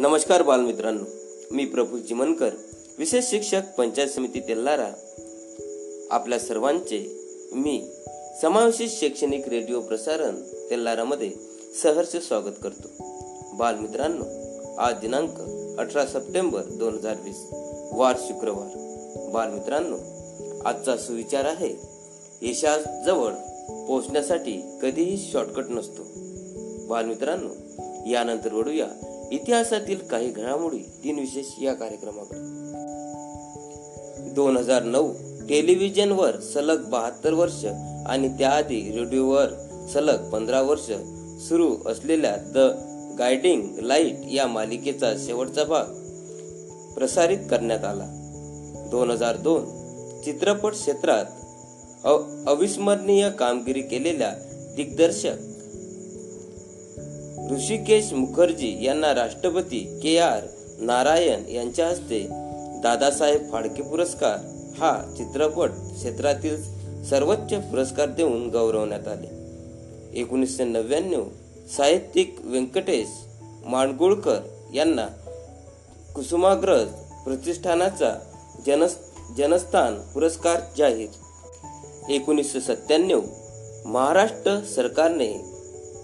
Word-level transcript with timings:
नमस्कार 0.00 0.42
बालमित्रांनो 0.42 1.04
मी 1.50 1.64
प्रभू 1.64 1.98
चिमनकर 1.98 2.50
विशेष 2.98 3.24
शिक्षक 3.24 3.60
पंचायत 3.78 4.08
समिती 4.08 4.40
तेल्लारा 4.40 4.92
आपल्या 6.10 6.38
सर्वांचे 6.38 7.20
मी 7.52 7.90
समावेशित 8.42 8.88
शैक्षणिक 8.90 9.48
रेडिओ 9.48 9.80
प्रसारण 9.80 10.42
तेल्लारामध्ये 10.70 11.30
सहर्ष 11.82 12.16
स्वागत 12.16 12.62
करतो. 12.62 12.88
बालमित्रांनो 13.56 14.24
आज 14.78 14.94
दिनांक 14.94 15.30
अठरा 15.80 16.06
सप्टेंबर 16.06 16.62
दोन 16.62 16.94
हजार 16.94 17.16
वीस 17.24 17.46
वार 17.92 18.16
शुक्रवार. 18.18 18.68
बालमित्रांनो 19.30 19.96
आजचा 20.64 20.96
सुविचार 20.96 21.44
आहे 21.44 21.80
यशाजवळ 22.42 23.32
पोहोचण्यासाठी 23.86 24.78
कधीही 24.82 25.30
शॉर्टकट 25.32 25.64
नसतो. 25.68 26.02
बालमित्रांनो 26.86 27.50
यानंतर 28.10 28.52
वळूया 28.52 28.86
इतिहासातील 29.30 29.98
काही 29.98 30.30
घडामोडी 30.30 30.78
दिनविशेष 31.02 31.46
या 31.62 31.74
कार्यक्रमाकडे 31.74 32.38
दोन 34.30 34.56
हजार 34.56 34.82
नऊ 34.82 35.12
टेलिव्हिजनवर 35.48 36.40
सलग 36.40 36.84
बहात्तर 36.84 37.32
वर्ष 37.32 37.64
आणि 38.06 38.28
त्याआधी 38.28 38.92
रेडिओवर 38.98 39.46
सलग 39.94 40.28
पंधरा 40.30 40.62
वर्ष 40.62 40.90
सुरू 41.48 41.76
असलेल्या 41.86 42.36
द 42.36 42.58
गायडिंग 43.18 43.78
लाइट 43.78 44.16
या 44.32 44.46
मालिकेचा 44.46 45.12
शेवटचा 45.18 45.64
भाग 45.64 45.84
प्रसारित 46.94 47.38
करण्यात 47.50 47.84
आला. 47.84 48.06
दोन 48.90 49.10
हजार 49.10 49.36
दोन 49.36 49.64
चित्रपट 50.24 50.72
क्षेत्रात 50.72 51.24
अविस्मरणीय 52.48 53.30
कामगिरी 53.30 53.82
केलेल्या 53.82 54.32
दिग्दर्शक 54.76 55.34
ऋषिकेश 57.50 58.12
मुखर्जी 58.12 58.84
यांना 58.84 59.14
राष्ट्रपती 59.14 60.00
के 60.02 60.18
आर 60.18 60.40
नारायण 60.78 61.48
यांच्या 61.48 61.88
हस्ते 61.88 62.20
दादासाहेब 62.82 63.52
फाळके 63.52 63.82
पुरस्कार 63.82 64.36
हा 64.78 65.14
चित्रपट 65.16 65.70
क्षेत्रातील 65.70 66.62
सर्वोच्च 67.04 67.54
पुरस्कार 67.54 68.08
देऊन 68.08 68.48
गौरवण्यात 68.48 69.08
आले. 69.08 69.28
एकोणीसशे 70.20 70.64
नव्याण्णव 70.64 71.24
साहित्यिक 71.76 72.36
व्यंकटेश 72.40 73.08
माणगुळकर 73.66 74.38
यांना 74.74 75.06
कुसुमाग्रज 76.14 76.88
प्रतिष्ठानाचा 77.24 78.18
जनस 78.66 78.96
जनस्थान 79.38 79.94
पुरस्कार 79.94 80.60
जाहीर. 80.78 81.08
एकोणीसशे 82.12 82.60
सत्त्याण्णव 82.60 83.20
महाराष्ट्र 83.84 84.60
सरकारने 84.76 85.49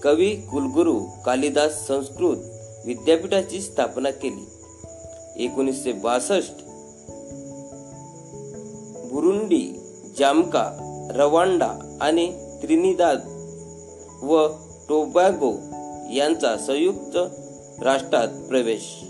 कवी 0.02 0.36
कुलगुरू 0.36 1.00
कालिदास 1.26 1.86
संस्कृत 1.86 2.36
विद्यापीठाची 2.86 3.60
स्थापना 3.60 4.10
केली. 4.10 4.48
एकोणीसशे 5.44 5.92
बासष्ट. 5.92 6.54
बुरुंडी 9.12 9.80
जामका 10.18 10.72
रवांडा 11.14 11.98
आणि 12.00 12.32
त्रिनिदाद 12.62 13.18
व 14.22 14.46
टोबॅगो 14.88 15.52
यांचा 16.12 16.58
संयुक्त 16.58 17.16
राष्ट्रात 17.82 18.28
प्रवेश. 18.48 19.04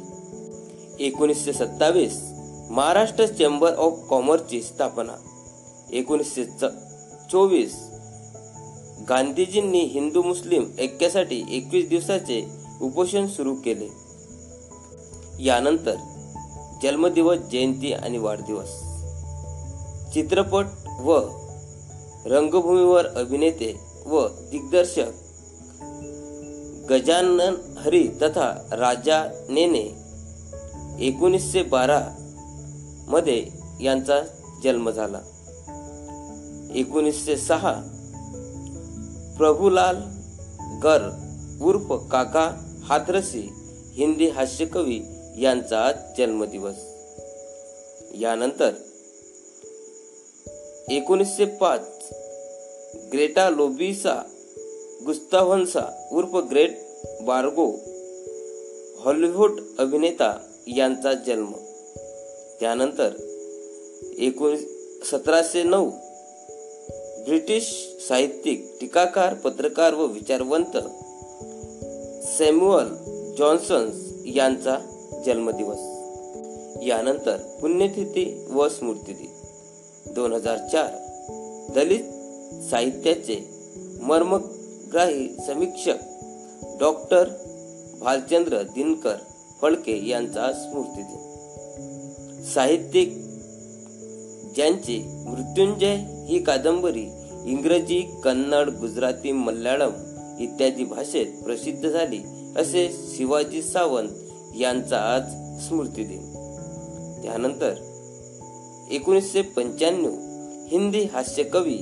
एकोणीसशे 1.00 1.52
सत्तावीस. 1.52 2.20
महाराष्ट्र 2.70 3.26
चेंबर 3.26 3.74
ऑफ 3.74 3.92
कॉमर्सची 4.08 4.62
स्थापना. 4.62 5.12
एकोणीसशे 5.92 6.44
चोवीस. 7.30 7.85
गांधीजींनी 9.08 9.78
हिंदू 9.78 10.22
मुस्लिम 10.22 10.64
ऐक्यासाठी 10.80 11.44
एकवीस 11.50 11.88
दिवसाचे 11.88 12.48
उपोषण 12.82 13.26
सुरू 13.26 13.54
केले. 13.54 13.88
यानंतर 15.44 15.94
जन्मदिवस 16.82 17.38
जयंती 17.38 17.92
आणि 17.92 18.18
वाढदिवस. 18.18 18.68
चित्रपट 20.12 20.64
व 21.00 21.20
रंगभूमीवर 22.26 23.06
अभिनेते 23.06 23.80
व 24.06 24.26
दिग्दर्शक 24.26 25.12
गजानन 26.90 27.54
हरी 27.78 28.08
तथा 28.08 28.68
राजा 28.72 29.46
नेने 29.48 29.94
एकोणीसशे 31.06 31.62
बारा 31.62 32.00
मध्ये 33.08 33.46
यांचा 33.80 34.20
जन्म 34.64 34.90
झाला. 34.90 35.20
एकोणीसशे 36.74 37.36
सहा 37.36 37.74
प्रभुलाल 39.36 39.96
गर 40.82 41.02
उर्फ 41.62 42.10
काका 42.12 42.44
हाथरसी 42.84 43.48
हिंदी 43.92 44.28
हास्यकवी 44.28 45.00
यांचा 45.38 45.92
जन्मदिवस. 46.18 46.74
यानंतर 48.14 48.70
एकोणीसशे 50.90 51.44
पाच 51.44 51.80
ग्रेटा 53.12 53.50
लोबिसा 53.50 54.22
गुस्ताव्हन्सा 55.06 56.08
उर्फ 56.12 56.36
ग्रेट 56.50 56.78
बार्गो 57.20 57.68
हॉलिवूड 59.00 59.60
अभिनेता 59.78 60.38
यांचा 60.66 61.12
जन्म. 61.12 61.52
त्यानंतर 62.60 63.10
एकोणीस 64.18 64.60
सतराशे 65.10 65.62
नऊ 65.62 65.90
ब्रिटिश 67.26 67.96
साहित्यिक 68.08 68.78
टीकाकार 68.80 69.34
पत्रकार 69.34 69.94
व 69.94 70.06
विचारवंत 70.06 70.76
सॅम्युअल 72.38 72.88
जॉन्सन्स 73.38 73.94
यांचा 74.26 74.76
जन्मदिवस. 75.26 75.78
यानंतर 76.86 77.36
पुण्यतिथी 77.60 78.46
व 78.50 78.68
स्मृतिथी 78.68 79.30
दोन 80.12 80.32
हजार 80.32 80.58
चार 80.58 80.90
दलित 81.74 82.04
साहित्याचे 82.70 83.48
मर्मग्राही 84.02 85.28
समीक्षक 85.46 85.96
डॉक्टर 86.80 87.28
भालचंद्र 88.00 88.62
दिनकर 88.62 89.16
फळके 89.60 90.08
यांचा 90.08 90.52
स्मृतिदिन. 90.52 92.42
साहित्यिक 92.54 93.08
ज्यांचे 94.54 95.04
मृत्युंजय 95.26 95.96
ही 96.26 96.38
कादंबरी 96.42 97.06
इंग्रजी 97.46 98.00
कन्नड 98.24 98.70
गुजराती 98.70 99.32
मल्याळम 99.32 99.90
इत्यादी 100.40 100.84
भाषेत 100.84 101.26
प्रसिद्ध 101.44 101.88
झाली 101.88 102.18
असे 102.56 102.88
शिवाजी 103.16 103.62
सावंत 103.62 104.08
यांचा 104.58 104.98
आज 104.98 105.22
स्मृती 105.68 106.04
दिन. 106.04 106.22
त्यानंतर 107.22 107.74
एकोणीसशे 108.90 109.42
पंच्याण्णव 109.42 110.14
हिंदी 110.68 111.00
हास्य 111.00 111.42
कवी 111.42 111.78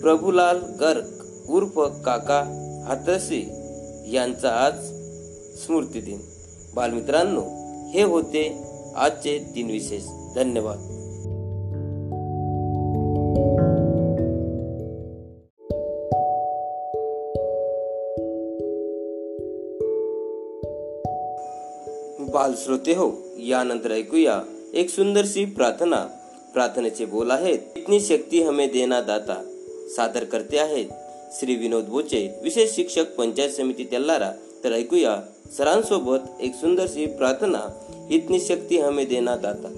प्रभुलाल 0.00 0.58
गर्ग 0.58 1.04
उर्फ 1.48 1.80
काका 2.04 2.42
हातरसी 2.86 3.42
यांचा 4.12 4.50
आज 4.50 4.74
स्मृती 5.58 6.00
दिन. 6.00 6.18
बालमित्रांनो 6.74 7.42
हे 7.90 8.02
होते 8.02 8.62
आजचे 8.96 9.38
तीन 9.54 9.70
विशेष 9.70 10.34
धन्यवाद. 10.34 11.03
बाल 22.54 22.62
श्रोते 22.62 22.92
हो 22.94 23.06
यानंतर 23.38 23.92
ऐकूया 23.92 24.42
एक 24.74 24.90
सुंदरशी 24.90 25.44
प्रार्थना. 25.44 26.00
प्रार्थनेचे 26.54 27.04
बोल 27.04 27.30
आहेत 27.30 27.58
इतनी 27.76 28.00
शक्ती 28.00 28.42
हमें 28.42 28.68
देना 28.68 29.00
दाता. 29.00 29.36
सादर 29.96 30.24
करते 30.24 30.58
आहेत 30.58 30.86
श्री 31.32 31.54
विनोद 31.54 31.84
बोचे 31.84 32.28
विशेष 32.42 32.74
शिक्षक 32.74 33.14
पंचायत 33.16 33.50
समिती 33.50 33.84
तेल्लारा 33.84 34.30
तर 34.64 34.72
ऐकूया 34.72 35.16
सरांसोबत 35.58 36.40
एक 36.40 36.54
सुंदरशी 36.54 37.06
प्रार्थना 37.06 37.62
इतनी 38.10 38.40
शक्ती 38.40 38.78
हमें 38.78 39.06
देना 39.08 39.36
दाता. 39.36 39.68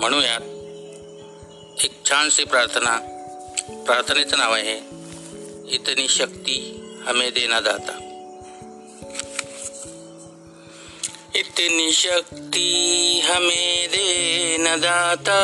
म्हणूयात 0.00 0.42
एक 1.84 1.92
छानशी 2.04 2.44
प्रार्थना. 2.44 2.98
प्रार्थनेचं 3.86 4.38
नाव 4.38 4.52
आहे 4.52 4.76
इतनी 5.74 6.08
शक्ती 6.08 6.56
हमें 7.06 7.30
देना 7.34 7.60
दाता. 7.60 8.09
इतनी 11.36 11.92
शक्ति 11.92 13.22
हमें 13.24 13.88
दे 13.88 14.56
न 14.60 14.64
दाता। 14.64 15.40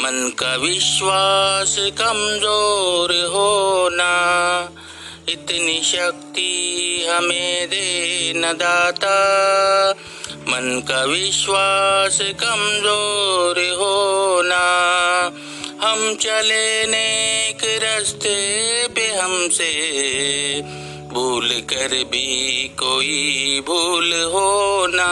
मन 0.00 0.32
का 0.38 0.56
विश्वास 0.56 1.76
कमजोर 1.78 3.10
होना। 3.10 4.12
इतनी 5.28 5.82
शक्ति 5.84 6.52
हमें 7.08 7.66
दे 7.68 8.32
न 8.36 8.52
दाता। 8.52 9.14
मन 10.48 10.84
का 10.88 11.04
विश्वास 11.04 12.18
कमजोर 12.20 13.58
होना। 13.58 14.66
हम 15.82 16.14
चले 16.14 16.86
नेक 16.86 17.58
रस्ते 17.64 18.88
पे 18.88 19.06
हमसे। 19.06 19.76
भूल 21.16 21.48
कर 21.48 21.92
भी 22.04 22.68
कोई 22.78 23.60
भूल 23.66 24.12
होना 24.12 25.06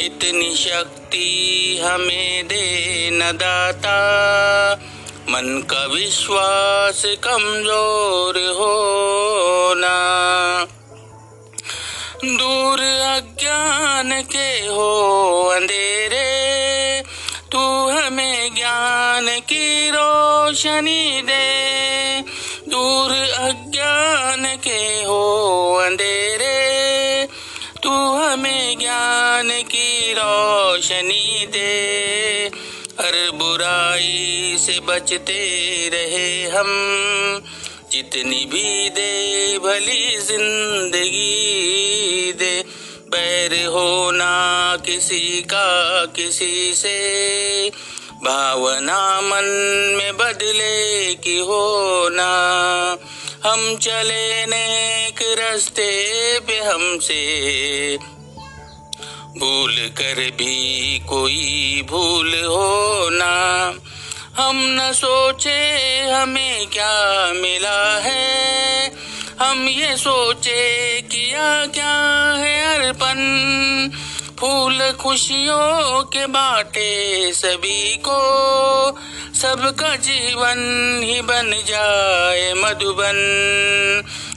इतनी 0.00 0.56
शक्ति 0.56 1.28
हमें 1.84 2.46
दे 2.46 3.10
न 3.12 3.32
दाता। 3.32 3.98
मन 5.30 5.62
का 5.70 5.84
विश्वास 5.84 7.02
कमज़ोर 7.24 8.38
होना 8.58 9.94
दूर 12.24 12.80
अज्ञान 13.16 14.22
के 14.22 14.50
हो 14.66 14.90
अंधेरे। 15.48 16.26
तू 17.52 17.58
हमें 17.90 18.54
ज्ञान 18.54 19.28
की 19.40 19.90
रोशनी 19.90 21.22
दे। 21.22 21.46
दूर 22.78 23.38
अज्ञान 23.38 24.56
के 24.56 25.02
हो 25.02 25.82
अंधेरे, 25.86 27.28
तू 27.82 27.90
हमें 27.90 28.78
ज्ञान 28.78 29.50
की 29.50 30.12
रोशनी 30.12 31.46
दे। 31.46 32.50
हर 33.00 33.30
बुराई 33.34 34.56
से 34.60 34.80
बचते 34.80 35.88
रहे 35.88 36.48
हम, 36.48 36.66
जितनी 37.92 38.44
भी 38.44 38.90
दे 38.90 39.58
भली 39.58 40.16
ज़िंदगी 40.16 42.32
दे। 42.32 42.64
बैर 43.08 43.66
होना 43.66 44.78
किसी 44.86 45.42
का 45.42 46.06
किसी 46.06 46.74
से 46.74 46.98
भावना 48.22 49.20
मन 49.20 49.44
में 49.98 50.16
बदले 50.16 51.14
की 51.14 51.38
होना 51.38 52.30
हम 53.44 53.76
चले 53.76 54.46
नेक 54.46 55.22
रास्ते 55.22 55.90
पे 56.40 56.58
हमसे। 56.58 57.96
भूल 59.38 59.74
कर 59.98 60.30
भी 60.38 60.98
कोई 61.08 61.82
भूल 61.90 62.34
होना 62.34 63.72
हम 64.36 64.56
न 64.80 64.92
सोचे 64.92 65.58
हमें 66.10 66.66
क्या 66.66 67.32
मिला 67.34 67.98
है। 67.98 68.88
हम 69.40 69.68
ये 69.68 69.96
सोचे 69.96 71.00
किया 71.00 71.66
क्या 71.66 71.96
है 72.38 72.78
अर्पण। 72.78 73.18
फूल 74.38 74.92
खुशियों 74.92 76.02
के 76.02 76.26
बाटे 76.26 77.32
सभी 77.32 77.96
को। 77.96 78.20
सबका 79.34 79.96
जीवन 79.96 81.00
ही 81.04 81.20
बन 81.20 81.62
जाए 81.66 82.54
मधुबन। 82.54 83.18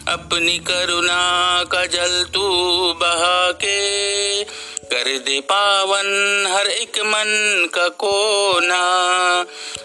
अपनी 0.07 0.57
करुणा 0.57 1.63
का 1.63 1.86
जल 1.86 2.25
तू 2.33 2.50
बहा 2.94 3.51
के। 3.51 4.44
कर 4.83 5.18
दे 5.18 5.39
पावन 5.39 6.45
हर 6.51 6.68
एक 6.68 7.00
मन 7.00 7.69
का 7.74 7.88
कोना। 7.88 8.83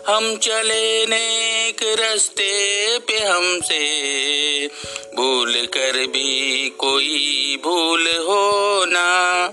हम 0.09 0.37
चले 0.37 1.07
नेक 1.07 1.83
रास्ते 1.83 2.53
पे 2.99 3.19
हमसे। 3.19 3.85
भूल 5.17 5.55
कर 5.55 6.07
भी 6.07 6.71
कोई 6.79 7.61
भूल 7.65 8.07
होना 8.07 9.49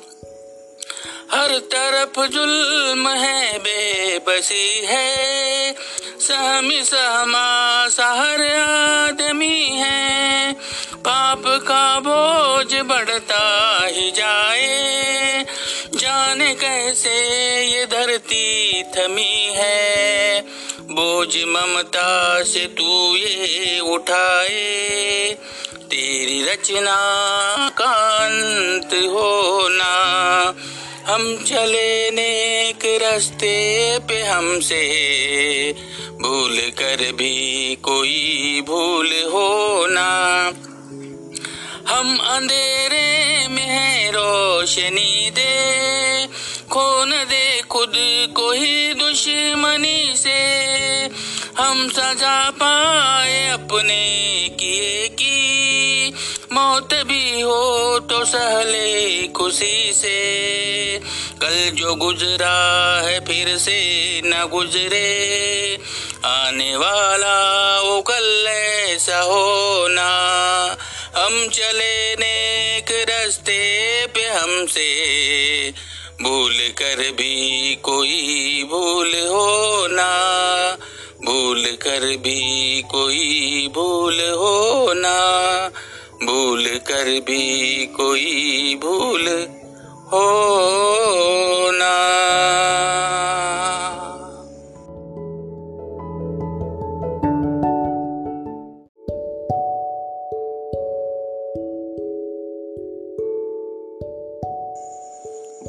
हर 1.33 1.57
तरफ़ 1.57 2.27
जुल्म 2.27 3.09
है, 3.09 3.59
बेबसी 3.59 4.81
है। 4.85 5.75
सहमी 6.19 6.83
सहमा, 6.83 7.87
सहर 7.89 8.59
आदमी 8.59 9.69
है। 9.73 10.53
पाप 10.95 11.43
का 11.45 11.99
बोझ 11.99 12.73
बढ़ता 12.73 13.79
ही 13.83 14.11
जाए। 14.11 15.45
जाने 15.95 16.55
कैसे 16.55 17.15
ये 17.65 17.85
धरती 17.85 18.83
थमी 18.83 19.53
है। 19.55 20.41
बोझ 20.79 21.37
ममता 21.37 22.43
से 22.43 22.65
तू 22.65 23.15
ये 23.15 23.79
उठाए। 23.79 25.37
तेरी 25.73 26.43
रचना 26.43 26.95
का 27.77 28.17
अंत 28.17 28.93
होना। 28.93 29.93
हम 31.07 31.37
चले 31.37 32.11
नेक 32.11 33.03
रास्ते 33.03 33.97
पे 33.99 34.21
हमसे। 34.21 34.81
भूल 36.21 36.57
कर 36.57 37.11
भी 37.11 37.75
कोई 37.75 38.61
भूल 38.67 39.07
हो 39.07 39.87
ना। 39.87 40.45
हम 41.87 42.17
अंधेरे 42.17 43.47
में 43.47 43.65
है 43.65 44.11
रोशनी 44.11 45.29
दे। 45.29 45.53
खोन 46.71 47.09
दे 47.09 47.61
खुद 47.61 47.93
को 48.35 48.51
ही 48.51 48.93
दुश्मनी 48.93 50.13
से। 50.15 50.53
हम 51.57 51.89
सजा 51.89 52.49
पाए 52.49 53.49
अपने 53.49 54.47
किए 54.59 55.12
मौत 56.53 56.93
भी 56.93 57.41
हो 57.41 57.99
तो 57.99 58.25
सहले 58.25 59.27
खुशी 59.27 59.93
से। 59.93 60.19
कल 61.41 61.69
जो 61.69 61.95
गुजरा 61.95 63.01
है 63.05 63.19
फिर 63.19 63.57
से 63.57 64.21
न 64.25 64.47
गुजरे। 64.51 65.77
आने 66.25 66.75
वाला 66.75 67.79
वो 67.81 68.01
कल 68.01 68.45
ऐसा 68.47 69.19
होना। 69.19 70.09
हम 71.15 71.49
चले 71.49 72.15
नेक 72.15 73.09
रास्ते 73.09 74.05
पे 74.15 74.25
हमसे। 74.25 75.03
भूल 76.21 76.53
कर 76.53 76.95
भी 76.95 77.75
कोई 77.75 78.63
भूल 78.69 79.13
होना। 79.15 80.09
भूल 81.25 81.63
कर 81.65 81.99
भी 81.99 82.81
कोई 82.81 83.67
भूल 83.75 84.19
होना। 84.21 85.19
भूल 86.25 86.65
कर 86.87 87.19
भी 87.19 87.85
कोई 87.85 88.75
भूल 88.81 89.27
होना 90.11 91.91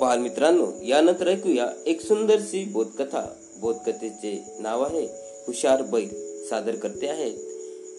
बालमित्रांनो, 0.00 0.66
यानंतर 0.82 1.28
ऐकूया 1.28 1.66
एक 1.86 2.00
सुंदरशी 2.00 2.64
बोधकथा. 2.64 3.20
बोधकथेचे 3.60 4.32
नाव 4.60 4.82
आहे, 4.82 5.04
हुशार 5.46 5.82
बैल 5.82 6.08
सादर 6.50 6.76
करते 6.76 7.06
आहेत. 7.06 7.36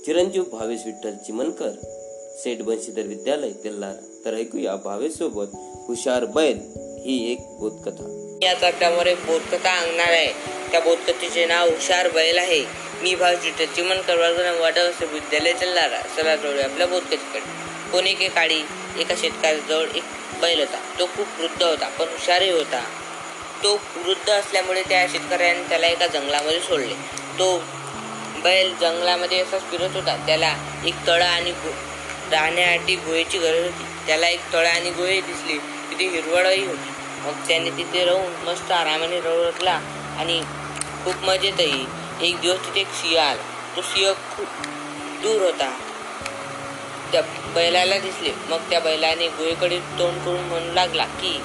चिरंजीव 0.05 0.43
भावेश 0.51 0.85
विठ्ठल 0.85 1.15
चिमनकर 1.25 1.94
सेठ 2.35 2.61
बंशीधर 2.61 3.01
विद्यालय 3.01 3.49
तेल्लारा 3.63 4.21
तर 4.25 4.33
ऐकूया 4.33 4.75
भावेश 4.75 5.13
सोबत 5.13 5.47
हुशार 5.87 6.25
बैल 6.25 6.57
ही 7.05 7.31
एक 7.31 7.37
बोधकथा. 7.59 8.05
या 8.41 8.53
चट्टावर 8.53 9.07
एक 9.07 9.17
बोधकथा 9.17 9.71
अंगणार 9.79 10.07
आहे. 10.07 10.33
त्या 10.71 10.79
बोधकथेचे 10.79 11.45
नाव 11.45 11.69
हुशार 11.69 12.07
बैल 12.07 12.37
आहे. 12.37 12.63
मी 13.01 13.15
भाव 13.15 13.35
चिमन 13.75 14.01
कळवाळकर 14.01 14.59
वाटत 14.59 15.03
विद्यालय 15.03 15.53
चालणारा. 15.53 16.01
चला 16.17 16.35
जोडू 16.35 16.59
आपल्या 16.59 16.87
बोधकथेकडे. 16.87 17.39
कोणी 17.91 18.11
एके 18.11 18.27
काळी 18.27 18.61
एका 18.99 19.15
शेतकऱ्याजवळ 19.17 19.85
एक 19.95 20.03
बैल 20.41 20.59
होता. 20.59 20.79
तो 20.99 21.05
खूप 21.05 21.27
वृद्ध 21.39 21.63
होता 21.63 21.87
पण 21.89 22.05
हुशारही 22.05 22.51
होता. 22.51 22.83
तो 23.63 23.73
वृद्ध 23.73 24.29
असल्यामुळे 24.29 24.83
त्या 24.83 25.07
शेतकऱ्याने 25.07 25.63
त्याला 25.63 25.87
एका 25.87 26.07
जंगलामध्ये 26.07 26.59
सोडले. 26.59 26.93
तो 27.39 27.57
बैल 28.43 28.73
जंगलामध्ये 28.81 29.39
असाच 29.39 29.61
फिरत 29.61 29.95
होता. 29.95 30.23
त्याला 30.27 30.81
एक 30.85 30.95
तळा 31.07 31.25
आणि 31.25 31.51
राहण्यासाठी 32.31 32.95
गुहेची 32.95 33.37
गरज 33.37 33.63
होती. 33.63 33.83
त्याला 34.07 34.27
एक 34.27 34.53
तळा 34.53 34.69
आणि 34.69 34.89
गुहे 34.89 35.21
दिसली. 35.21 35.57
तिथे 35.89 36.09
हिरवळही 36.09 36.65
होती. 36.65 36.89
मग 37.21 37.47
त्याने 37.47 37.69
तिथे 37.69 38.05
राहून 38.05 38.49
मस्त 38.49 38.71
आरामाने 38.71 39.19
राहू 39.21 39.43
लागला 39.43 39.79
आणि 40.19 40.41
खूप 41.03 41.15
मजेतही 41.23 41.85
एक 42.21 42.41
दिवस 42.41 42.59
तिथे 42.59 42.79
एक 42.79 42.87
सिंह 42.87 43.21
आला. 43.23 43.43
तो 43.75 43.81
सिंह 43.81 44.13
खूप 44.13 44.47
दूर 45.21 45.41
होता. 45.41 45.77
त्या 47.11 47.21
बैलाला 47.55 47.97
दिसले. 47.97 48.29
मग 48.49 48.59
त्या 48.69 48.79
बैलाने 48.79 49.27
गुहेकडे 49.27 49.79
तोंड 49.79 50.19
करून 50.25 50.41
म्हणू 50.41 50.73
लागला 50.73 51.05
की 51.05 51.41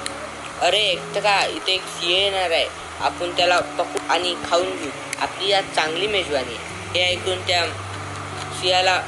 अरे 0.60 0.78
एकटं 0.78 1.20
का? 1.20 1.46
इथे 1.46 1.72
एक 1.72 1.82
सिंह 1.82 2.12
येणार 2.12 2.50
आहे. 2.50 2.66
आपण 3.00 3.30
त्याला 3.36 3.60
पकडू 3.60 3.98
आणि 4.08 4.34
खाऊन 4.50 4.76
घेऊ. 4.76 4.90
आपली 5.20 5.48
यात 5.48 5.62
चांगली 5.74 6.06
मेजवानी 6.06 6.56
हे 6.94 7.04
ऐकून 7.06 7.46
त्या 7.46 7.66
सिंहाला 8.60 9.02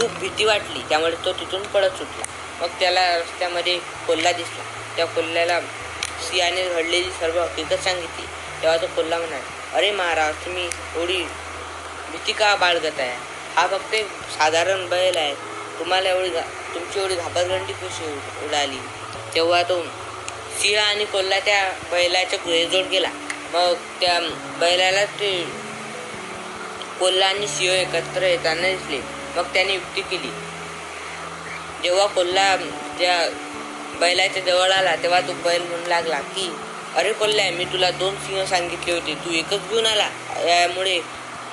खूप 0.00 0.10
भीती 0.10 0.44
वाटली. 0.44 0.82
त्यामुळे 0.88 1.16
तो 1.24 1.32
तिथून 1.32 1.62
पळत 1.62 1.90
सुटला. 1.90 2.24
मग 2.60 2.68
त्याला 2.80 3.16
रस्त्यामध्ये 3.18 3.78
कोल्हा 4.06 4.32
दिसला. 4.32 4.62
त्या 4.96 5.06
कोल्ह्याला 5.06 5.60
सिंहाने 5.60 6.68
घडलेली 6.68 7.10
सर्व 7.10 7.40
हकीकत 7.42 7.82
सांगितली. 7.84 8.26
तेव्हा 8.62 8.76
तो 8.76 8.86
कोल्हा 8.86 9.18
म्हणाला 9.18 9.76
अरे 9.76 9.90
महाराज 9.90 10.34
तुम्ही 10.34 10.68
एवढी 10.96 11.22
भीती 12.10 12.32
का 12.32 12.54
बाळगत 12.54 13.00
आहे? 13.00 13.16
हा 13.56 13.66
फक्त 13.66 13.94
एक 13.94 14.06
साधारण 14.38 14.88
बैल 14.88 15.16
आहे. 15.16 15.34
तुम्हाला 15.78 16.08
एवढी 16.08 16.28
घा 16.28 16.40
तुमची 16.74 17.00
एवढी 17.00 17.14
घाबरगंडी 17.14 17.72
कशी 17.72 18.12
उडाली? 18.46 18.78
तेव्हा 19.34 19.62
तो 19.62 19.82
सिंह 20.60 20.80
आणि 20.80 21.04
कोल्हा 21.04 21.38
त्या 21.40 21.72
बैलाच्या 21.90 22.38
गुहेजोड 22.44 22.84
गेला. 22.84 23.08
मग 23.52 23.74
त्या 24.00 24.18
बैलाला 24.60 25.04
ते 25.04 25.46
कोल्हा 27.00 27.28
आणि 27.28 27.46
सिंह 27.46 27.72
एकत्र 27.72 28.22
येताना 28.22 28.68
दिसले. 28.68 29.15
मग 29.36 29.44
त्याने 29.44 29.74
युक्ती 29.74 30.02
केली. 30.02 30.30
जेव्हा 31.82 32.06
कोल्हा 32.06 32.56
त्या 32.98 33.16
बैलाच्या 34.00 34.42
जवळ 34.42 34.70
आला 34.72 34.94
तेव्हा 34.96 35.20
तो 35.20 35.32
बैल 35.44 35.62
म्हणू 35.62 35.88
लागला 35.88 36.18
की 36.18 36.50
अरे 36.96 37.12
कोल्हा 37.12 37.50
मी 37.50 37.64
तुला 37.64 37.90
दोन 37.90 38.16
सिंह 38.16 38.44
सांगितले 38.44 38.92
होते. 38.92 39.14
तू 39.14 39.30
एकच 39.30 39.68
घेऊन 39.68 39.86
आला. 39.86 40.08
यामुळे 40.46 41.00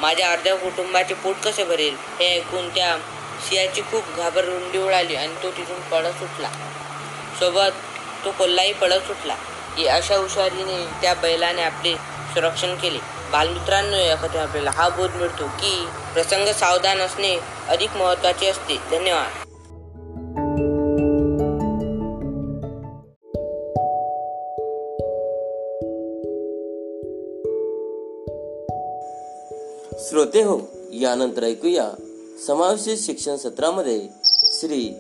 माझ्या 0.02 0.32
अर्ध्या 0.32 0.56
कुटुंबाचे 0.56 1.14
पोट 1.14 1.36
कसे 1.36 1.64
भरेल? 1.64 1.96
हे 2.20 2.36
ऐकून 2.36 2.70
त्या 2.70 2.98
सिंहाची 3.50 3.82
खूप 3.82 4.16
घाबरगुंडी 4.18 4.78
उडाली 4.78 5.16
आणि 5.16 5.34
तो 5.44 5.52
तिथून 5.52 5.82
पळत 5.82 6.14
सुटला. 6.14 6.50
सोबत 7.40 7.72
तो 8.26 8.32
कोल्हाही 8.32 8.74
पळत 8.74 9.08
सुटला. 9.08 9.36
अशा 9.94 10.16
हुशारीने 10.16 10.86
त्या 11.02 11.14
बैलाने 11.14 11.64
आपले 11.64 11.96
संरक्षण 12.36 12.76
केले. 12.76 13.00
बालमित्रांनो 13.32 13.98
या 13.98 14.16
कथे 14.16 14.38
आपल्याला 14.40 14.72
हा 14.72 14.90
बोध 14.90 15.16
मिळतो 15.16 15.48
की 15.62 15.88
प्रसंग 16.14 16.52
सावधान 16.52 17.00
असणे 17.02 17.38
अधिक 17.70 17.90
महत्त्वाचे 17.98 18.48
असते. 18.48 18.76
धन्यवाद. 18.76 19.40
श्रोते 30.00 30.44
हो 30.44 30.60
यानंतर 30.94 31.44
ऐकूया 31.44 31.92
समावेशित 32.48 32.98
शिक्षण 32.98 33.36
सत्रामध्ये 33.36 34.02
श्री 34.26 34.96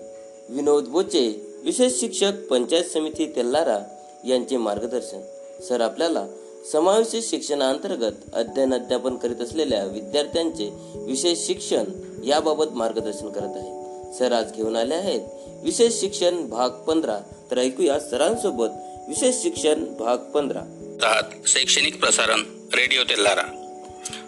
विनोद 0.49 0.85
बोचे 0.85 1.53
विशेष 1.63 1.99
शिक्षक 1.99 2.31
पंचायत 2.49 2.83
समिती 2.83 3.33
तेल्लारा 3.35 3.79
यांचे 4.27 4.57
मार्गदर्शन. 4.57 5.21
सर 5.69 5.81
आपल्याला 5.81 6.27
समावेशित 6.71 7.21
शिक्षणाअंतर्गत 7.23 8.11
अध्ययन 8.33 8.73
अध्यापन 8.73 9.15
करीत 9.15 9.41
असलेल्या 9.41 9.83
विद्यार्थ्यांचे 9.85 10.69
विशेष 10.95 11.39
शिक्षण 11.47 11.83
याबाबत 12.25 12.65
मार्गदर्शन 12.71 13.29
करत 13.29 13.55
आहेत. 13.55 14.13
सर 14.17 14.31
आज 14.31 14.53
घेऊन 14.53 14.75
आले 14.75 14.95
आहेत. 14.95 15.21
विशेष 15.63 15.93
शिक्षण 16.01 16.49
भाग 16.49 16.69
पंधरा. 16.69 17.17
तर 17.51 17.57
ऐकूया 17.57 17.99
सरांसोबत 17.99 18.67
विशेष 19.07 19.35
शिक्षण 19.43 19.83
भाग 19.99 20.17
पंधरा. 20.17 20.61
शैक्षणिक 21.47 21.99
प्रसारण 21.99 22.39
रेडिओ 22.73 23.03
तेल्लारा 23.03 23.43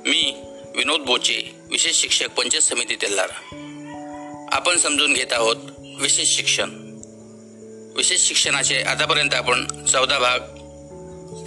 मी 0.06 0.34
विनोद 0.76 1.02
बोचे 1.02 1.56
विशेष 1.72 1.96
शिक्षक 1.96 2.30
पंचायत 2.38 2.62
समिती 2.62 2.96
तेल्लारा 2.96 3.38
आपण 4.52 4.78
समजून 4.78 5.14
घेत 5.14 5.34
आहोत 5.34 5.56
विशेष 6.02 6.36
शिक्षण. 6.36 6.70
विशेष 7.96 8.28
शिक्षणाचे 8.28 8.82
आतापर्यंत 8.82 9.34
आपण 9.34 9.86
चौदा 9.86 10.20
भाग 10.20 10.40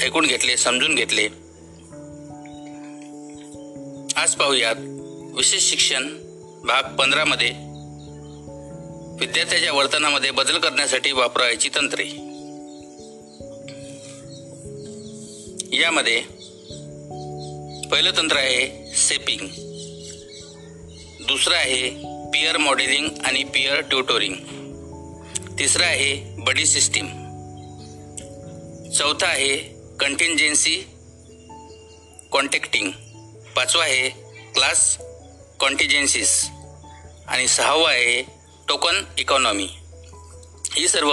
ऐकून 0.03 0.27
घेतले 0.27 0.57
समजून 0.57 0.95
घेतले. 0.95 1.27
आज 4.17 4.35
पाहूयात 4.35 4.75
विशेष 5.37 5.71
शिक्षण 5.71 6.09
भाग 6.65 6.83
पंधरामध्ये 6.83 7.51
विद्यार्थ्याच्या 9.21 9.73
वर्तनामध्ये 9.73 10.31
बदल 10.31 10.59
करण्यासाठी 10.59 11.13
वापरायची 11.13 11.69
तंत्रे. 11.69 12.05
यामध्ये 15.81 16.21
पहिलं 17.89 18.11
तंत्र 18.17 18.37
आहे 18.37 18.93
सेपिंग. 18.97 19.49
दुसरं 21.27 21.55
आहे 21.55 21.91
पियर 22.33 22.57
मॉडेलिंग 22.57 23.09
आणि 23.25 23.45
पियर 23.45 23.81
ट्युटोरिंग. 23.81 24.35
तिसरं 25.59 25.85
आहे 25.85 26.35
बडी 26.39 26.67
सिस्टीम. 26.67 27.07
चौथा 28.91 29.27
आहे 29.27 29.78
कंटिंजेन्सी 30.01 30.75
कॉन्टॅक्टिंग 32.33 32.91
पाचवा 33.57 33.85
आहे 33.85 34.09
क्लास 34.55 34.99
कॉन्टिजेन्सीस 35.61 36.51
आणि 37.29 37.49
सहावा 37.49 37.91
आहे 37.91 38.23
टोकन 38.69 39.03
इकॉनॉमी 39.19 39.69
ही 40.77 40.89
सर्व 40.89 41.11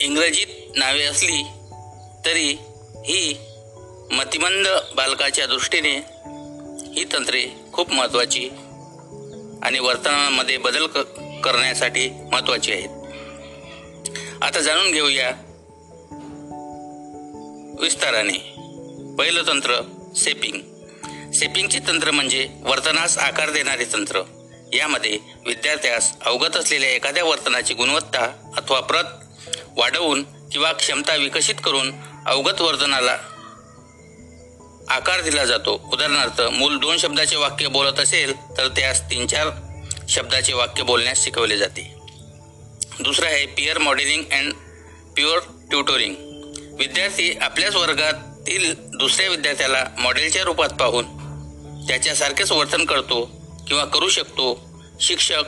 इंग्रजीत 0.00 0.76
नावे 0.76 1.04
असली 1.04 1.42
तरी 2.26 2.56
ही 3.06 3.36
मतिमंद 4.12 4.66
बालकाच्या 4.94 5.46
दृष्टीने 5.46 5.96
ही 6.96 7.04
तंत्रे 7.12 7.46
खूप 7.72 7.92
महत्त्वाची 7.92 8.48
आणि 9.62 9.78
वर्तनामध्ये 9.78 10.56
बदल 10.56 10.86
क 10.86 10.98
करण्यासाठी 11.44 12.08
महत्त्वाची 12.10 12.72
आहेत. 12.72 12.99
आता 14.42 14.60
जाणून 14.60 14.90
घेऊया. 14.92 15.30
विस्ताराने. 17.80 18.38
पहिलं 19.18 19.42
तंत्र 19.46 19.74
सेपिंग 20.16 20.60
सेपिंगचे 21.32 21.78
तंत्र 21.78 22.10
म्हणजे 22.10 22.48
वर्तनास 22.62 23.18
आकार 23.18 23.50
देणारे 23.50 23.84
तंत्र. 23.84 24.22
यामध्ये 24.72 25.18
विद्यार्थ्यास 25.46 26.12
अवगत 26.24 26.56
असलेल्या 26.56 26.90
एखाद्या 26.90 27.24
वर्तनाची 27.24 27.74
गुणवत्ता 27.74 28.52
अथवा 28.56 28.80
प्रत 28.80 29.04
वाढवून 29.76 30.22
किंवा 30.22 30.72
क्षमता 30.72 31.16
विकसित 31.16 31.54
करून 31.64 31.92
अवगत 32.26 32.60
वर्तनाला 32.60 33.18
आकार 34.88 35.20
दिला 35.20 35.44
जातो. 35.44 35.88
उदाहरणार्थ 35.92 36.40
मूल 36.40 36.78
दोन 36.78 36.96
शब्दाचे 36.96 37.36
वाक्य 37.36 37.68
बोलत 37.68 38.00
असेल 38.00 38.34
तर 38.58 38.68
त्यास 38.68 39.10
तीन 39.10 39.26
चार 39.26 39.48
शब्दाचे 40.08 40.52
वाक्य 40.52 40.82
बोलण्यास 40.82 41.24
शिकवले 41.24 41.56
जाते. 41.56 41.99
दुसरं 43.02 43.26
आहे 43.26 43.46
peer 43.46 43.78
modelling 43.78 44.22
and 44.32 44.52
peer 45.14 45.38
tutoring 45.70 46.14
विद्यार्थी 46.78 47.32
आपल्याच 47.40 47.74
वर्गातील 47.74 48.74
दुसऱ्या 48.98 49.28
विद्यार्थ्याला 49.28 49.84
मॉडेलच्या 49.98 50.42
रूपात 50.42 50.68
पाहून 50.68 51.04
त्याच्यासारखेच 51.86 52.52
वर्तन 52.52 52.84
करतो 52.84 53.24
किंवा 53.68 53.84
करू 53.84 54.08
शकतो 54.08 54.60
शिक्षक 55.00 55.42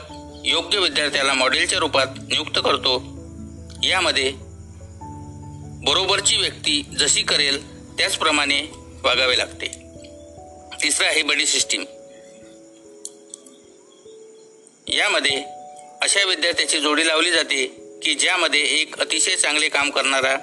योग्य 0.45 0.79
विद्यार्थ्याला 0.79 1.33
मॉडेलच्या 1.33 1.79
रूपात 1.79 2.07
नियुक्त 2.17 2.59
करतो. 2.65 2.97
यामध्ये 3.83 4.31
बरोबरची 5.85 6.37
व्यक्ती 6.37 6.81
जशी 6.99 7.21
करेल 7.21 7.61
त्याचप्रमाणे 7.97 8.61
वागावे 9.03 9.37
लागते. 9.37 9.67
तिसरं 10.83 11.07
आहे 11.07 11.23
बडी 11.23 11.45
सिस्टीम 11.45 11.83
यामध्ये 14.87 15.43
अशा 16.03 16.23
विद्यार्थ्याची 16.23 16.79
जोडी 16.79 17.07
लावली 17.07 17.31
जाते 17.31 17.65
की 18.03 18.13
ज्यामध्ये 18.13 18.59
एक 18.79 18.99
अतिशय 18.99 19.35
चांगले 19.35 19.67
काम 19.69 19.89
करणारा 19.89 20.35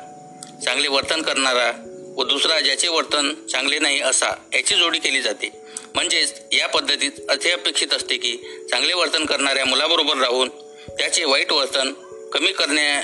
चांगले 0.64 0.88
वर्तन 0.88 1.22
करणारा 1.22 1.70
व 2.16 2.24
दुसरा 2.24 2.60
ज्याचे 2.60 2.88
वर्तन 2.88 3.32
चांगले 3.46 3.78
नाही 3.78 4.00
असा 4.00 4.30
याची 4.54 4.74
जोडी 4.74 4.98
केली 4.98 5.20
जाते. 5.22 5.50
म्हणजेच 5.94 6.32
या 6.52 6.68
पद्धतीत 6.68 7.10
असे 7.28 7.50
अपेक्षित 7.50 7.92
असते 7.92 8.16
की 8.16 8.36
चांगले 8.70 8.92
वर्तन 8.92 9.24
करणाऱ्या 9.24 9.64
मुलाबरोबर 9.64 10.16
राहून 10.16 10.48
त्याचे 10.88 11.24
वाईट 11.24 11.52
वर्तन 11.52 11.92
कमी 12.32 12.52
करण्या 12.52 13.00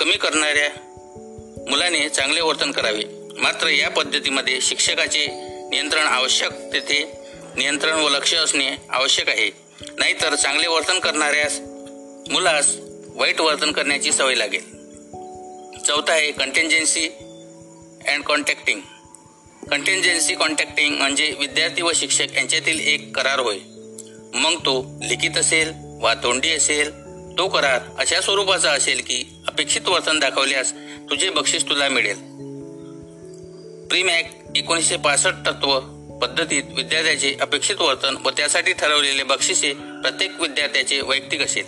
कमी 0.00 0.16
करणाऱ्या 0.16 0.70
मुलाने 1.70 2.08
चांगले 2.08 2.40
वर्तन 2.40 2.72
करावे. 2.72 3.04
मात्र 3.38 3.68
या 3.68 3.90
पद्धतीमध्ये 3.90 4.60
शिक्षकाचे 4.60 5.26
नियंत्रण 5.70 6.06
आवश्यक 6.06 6.52
तेथे 6.72 7.04
नियंत्रण 7.56 8.00
व 8.00 8.08
लक्ष 8.08 8.34
असणे 8.34 8.74
आवश्यक 8.90 9.28
आहे. 9.28 9.65
नाहीतर 9.80 10.34
चांगले 10.34 10.66
वर्तन 10.66 10.98
करणाऱ्यास 10.98 11.58
मुलास 12.32 12.76
वाईट 13.14 13.40
वर्तन 13.40 13.72
करण्याची 13.72 14.12
सवय 14.12 14.34
लागेल. 14.34 14.76
चौथा 15.82 16.12
आहे 16.12 16.32
contingency 16.32 17.08
and 18.08 18.22
contacting 18.24 18.80
contingency 19.70 20.34
contacting 20.34 20.96
म्हणजे 20.96 21.34
विद्यार्थी 21.40 21.82
व 21.82 21.90
शिक्षक 21.94 22.26
यांच्यातील 22.34 22.80
एक 22.80 23.16
करार 23.16 23.38
होय. 23.38 23.58
मग 24.34 24.58
तो 24.58 25.00
लिखित 25.02 25.36
असेल 25.36 25.72
वा 26.00 26.14
तोंडी 26.14 26.50
असेल 26.50 26.90
तो 27.38 27.48
करार 27.48 27.80
अशा 27.98 28.20
स्वरूपाचा 28.20 28.72
असेल 28.72 29.00
की 29.00 29.42
अपेक्षित 29.48 29.88
वर्तन 29.88 30.18
दाखवल्यास 30.18 30.72
तुझे 31.10 31.30
बक्षीस 31.30 31.62
तुला 31.62 31.88
मिळेल. 31.88 32.16
प्रीमॅक 33.86 34.32
एकोणीसशे 34.56 34.96
पासष्ट 34.96 35.46
तत्व 35.46 35.80
पद्धतीत 36.22 36.62
विद्यार्थ्याचे 36.76 37.34
अपेक्षित 37.40 37.76
वर्तन 37.80 38.16
व 38.24 38.30
त्यासाठी 38.30 38.72
ठरवलेले 38.72 39.22
बक्षिसे 39.22 39.72
प्रत्येक 39.72 40.40
विद्यार्थ्याचे 40.40 41.00
वैयक्तिक 41.00 41.42
असेल. 41.42 41.64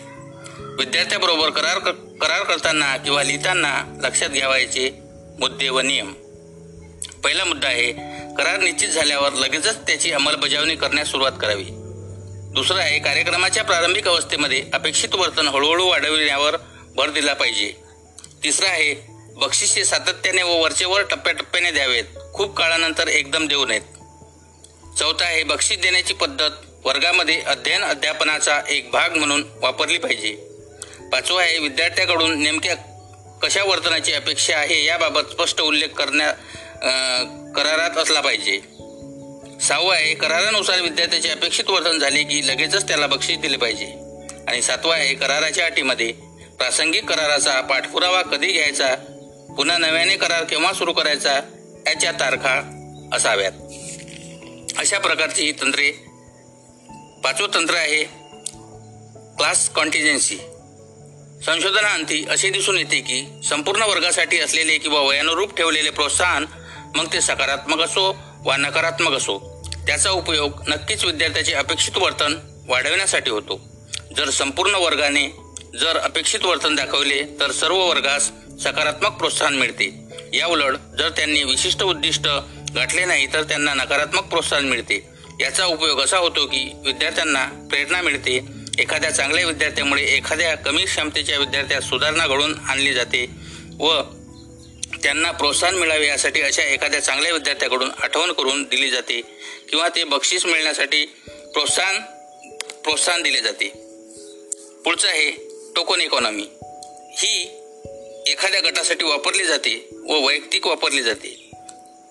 विद्यार्थ्याबरोबर 0.78 1.50
करार 1.50 1.78
कर 1.78 1.92
करार 2.20 2.42
करताना 2.42 2.96
किंवा 2.96 3.22
लिहिताना 3.22 4.00
लक्षात 4.02 4.28
घ्यावायचे 4.28 4.90
मुद्दे 5.40 5.68
व 5.68 5.80
नियम. 5.80 6.12
पहिला 7.24 7.44
मुद्दा 7.44 7.68
आहे 7.68 7.92
करार 8.34 8.60
निश्चित 8.60 8.88
झाल्यावर 8.88 9.32
लगेचच 9.32 9.76
त्याची 9.76 10.12
अंमलबजावणी 10.12 10.76
करण्यास 10.76 11.08
सुरुवात 11.08 11.32
करावी. 11.40 11.64
दुसरं 12.54 12.78
आहे 12.78 12.98
कार्यक्रमाच्या 12.98 13.64
प्रारंभिक 13.64 14.08
अवस्थेमध्ये 14.08 14.64
अपेक्षित 14.72 15.14
वर्तन 15.14 15.48
हळूहळू 15.48 15.86
वाढविण्यावर 15.86 16.56
भर 16.94 17.10
दिला 17.10 17.34
पाहिजे. 17.34 17.72
तिसरं 18.44 18.66
आहे 18.66 18.94
बक्षिसे 19.36 19.84
सातत्याने 19.84 20.42
व 20.42 20.62
वरचेवर 20.62 21.02
टप्प्याटप्प्याने 21.02 21.70
द्यावेत. 21.70 22.04
खूप 22.34 22.56
काळानंतर 22.56 23.08
एकदम 23.08 23.46
देऊ 23.46 23.66
नयेत. 23.66 23.97
चौथा 24.98 25.24
आहे 25.24 25.42
बक्षीस 25.44 25.78
देण्याची 25.78 26.14
पद्धत. 26.14 26.50
वर्गामध्ये 26.84 27.40
अध्ययन 27.40 27.82
अध्यापनाचा 27.84 28.60
एक 28.68 28.90
भाग 28.92 29.16
म्हणून 29.16 29.42
वापरली 29.62 29.98
पाहिजे. 29.98 30.30
पाचवा 31.12 31.42
आहे 31.42 31.58
विद्यार्थ्याकडून 31.58 32.42
नेमक्या 32.42 32.74
कशा 33.42 33.62
वर्तनाची 33.64 34.12
अपेक्षा 34.12 34.56
आहे 34.56 34.84
याबाबत 34.84 35.30
स्पष्ट 35.30 35.60
उल्लेख 35.60 35.88
करण्या 35.88 36.30
करारात 37.56 37.98
असला 37.98 38.20
पाहिजे. 38.20 38.58
सहावं 39.60 39.94
आहे 39.94 40.14
करारानुसार 40.14 40.80
विद्यार्थ्याचे 40.80 41.28
अपेक्षित 41.28 41.70
वर्तन 41.70 41.98
झाले 41.98 42.22
की 42.22 42.46
लगेचच 42.46 42.88
त्याला 42.88 43.06
बक्षीस 43.06 43.38
दिले 43.38 43.56
पाहिजे. 43.56 43.86
आणि 44.48 44.62
सातवा 44.62 44.94
आहे 44.94 45.14
कराराच्या 45.14 45.66
अटीमध्ये 45.66 46.12
प्रासंगिक 46.58 47.08
कराराचा 47.08 47.60
पाठपुरावा 47.60 48.22
कधी 48.22 48.52
घ्यायचा? 48.52 48.94
पुन्हा 49.56 49.78
नव्याने 49.78 50.16
करार 50.16 50.44
केव्हा 50.44 50.72
सुरू 50.72 50.92
करायचा? 50.92 51.40
याच्या 51.86 52.12
तारखा 52.12 52.60
असाव्यात. 53.14 53.52
अशा 54.78 54.98
प्रकारची 54.98 55.42
ही 55.42 55.52
तंत्रे. 55.52 55.90
पाचवं 57.24 57.48
तंत्र 57.54 57.74
आहे 57.74 58.02
क्लास 59.36 59.68
कॉन्टिजन्सी 59.68 60.36
संशोधनाअंती 61.46 62.24
असे 62.30 62.50
दिसून 62.50 62.78
येते 62.78 63.00
की 63.00 63.22
संपूर्ण 63.48 63.82
वर्गासाठी 63.82 64.38
असलेले 64.38 64.78
किंवा 64.78 65.00
वयानुरूप 65.00 65.56
ठेवलेले 65.56 65.90
प्रोत्साहन 65.90 66.46
मग 66.96 67.12
ते 67.12 67.20
सकारात्मक 67.20 67.80
असो 67.80 68.16
वा 68.44 68.56
नकारात्मक 68.56 69.12
असो 69.12 69.38
त्याचा 69.86 70.10
उपयोग 70.10 70.62
नक्कीच 70.68 71.04
विद्यार्थ्याचे 71.04 71.52
अपेक्षित 71.52 71.98
वर्तन 71.98 72.38
वाढविण्यासाठी 72.68 73.30
होतो. 73.30 73.60
जर 74.16 74.30
संपूर्ण 74.30 74.74
वर्गाने 74.74 75.26
जर 75.80 75.98
अपेक्षित 75.98 76.44
वर्तन 76.44 76.74
दाखवले 76.74 77.22
तर 77.40 77.50
सर्व 77.52 77.76
वर्गास 77.76 78.30
सकारात्मक 78.64 79.10
प्रोत्साहन 79.10 79.54
मिळते. 79.54 80.08
याउलट 80.34 80.74
जर 80.98 81.08
त्यांनी 81.08 81.42
विशिष्ट 81.42 81.82
उद्दिष्ट 81.82 82.26
गाठले 82.74 83.04
नाही 83.04 83.26
तर 83.32 83.42
त्यांना 83.42 83.74
नकारात्मक 83.74 84.22
प्रोत्साहन 84.22 84.64
मिळते. 84.64 85.08
याचा 85.40 85.66
उपयोग 85.66 86.00
असा 86.00 86.16
होतो 86.16 86.46
की 86.46 86.70
विद्यार्थ्यांना 86.84 87.66
प्रेरणा 87.70 88.02
मिळते. 88.02 88.58
एखाद्या 88.78 89.10
चांगल्या 89.10 89.46
विद्यार्थ्यामुळे 89.46 90.02
एखाद्या 90.02 90.54
कमी 90.54 90.84
क्षमतेच्या 90.84 91.38
विद्यार्थ्यात 91.38 91.80
सुधारणा 91.80 92.26
घडवून 92.26 92.54
आणली 92.54 92.92
जाते 92.92 93.30
व 93.80 94.02
त्यांना 95.02 95.30
प्रोत्साहन 95.30 95.74
मिळावे 95.74 96.06
यासाठी 96.06 96.42
अशा 96.42 96.62
एखाद्या 96.62 97.00
चांगल्या 97.00 97.32
विद्यार्थ्याकडून 97.32 97.90
आठवण 98.02 98.32
करून 98.32 98.62
दिली 98.62 98.90
जाते 98.90 99.20
किंवा 99.68 99.88
ते 99.88 100.04
बक्षीस 100.04 100.46
मिळण्यासाठी 100.46 101.04
प्रोत्साहन 101.26 102.00
प्रोत्साहन 102.84 103.22
दिले 103.22 103.40
जाते. 103.40 103.68
पुढचं 104.84 105.08
आहे 105.08 105.30
टोकन 105.76 106.00
इकॉनॉमी. 106.00 106.46
ही 107.12 107.57
एखाद्या 108.28 108.60
गटासाठी 108.60 109.04
वापरली 109.04 109.44
जाते 109.44 109.88
व 110.08 110.26
वैयक्तिक 110.26 110.66
वापरली 110.66 111.02
जाते. 111.02 111.50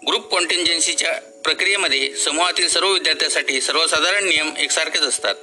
ग्रुप 0.07 0.31
कॉन्टिंजन्सीच्या 0.31 1.11
प्रक्रियेमध्ये 1.43 2.15
समूहातील 2.15 2.67
सर्व 2.67 2.93
विद्यार्थ्यांसाठी 2.93 3.61
सर्वसाधारण 3.61 4.25
नियम 4.25 4.49
एकसारखेच 4.57 5.01
असतात. 5.01 5.35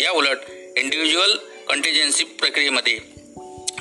या 0.00 0.10
उलट 0.10 0.36
इंडिव्हिज्युअल 0.76 1.36
कॉन्टिजन्सी 1.68 2.24
प्रक्रियेमध्ये 2.24 2.98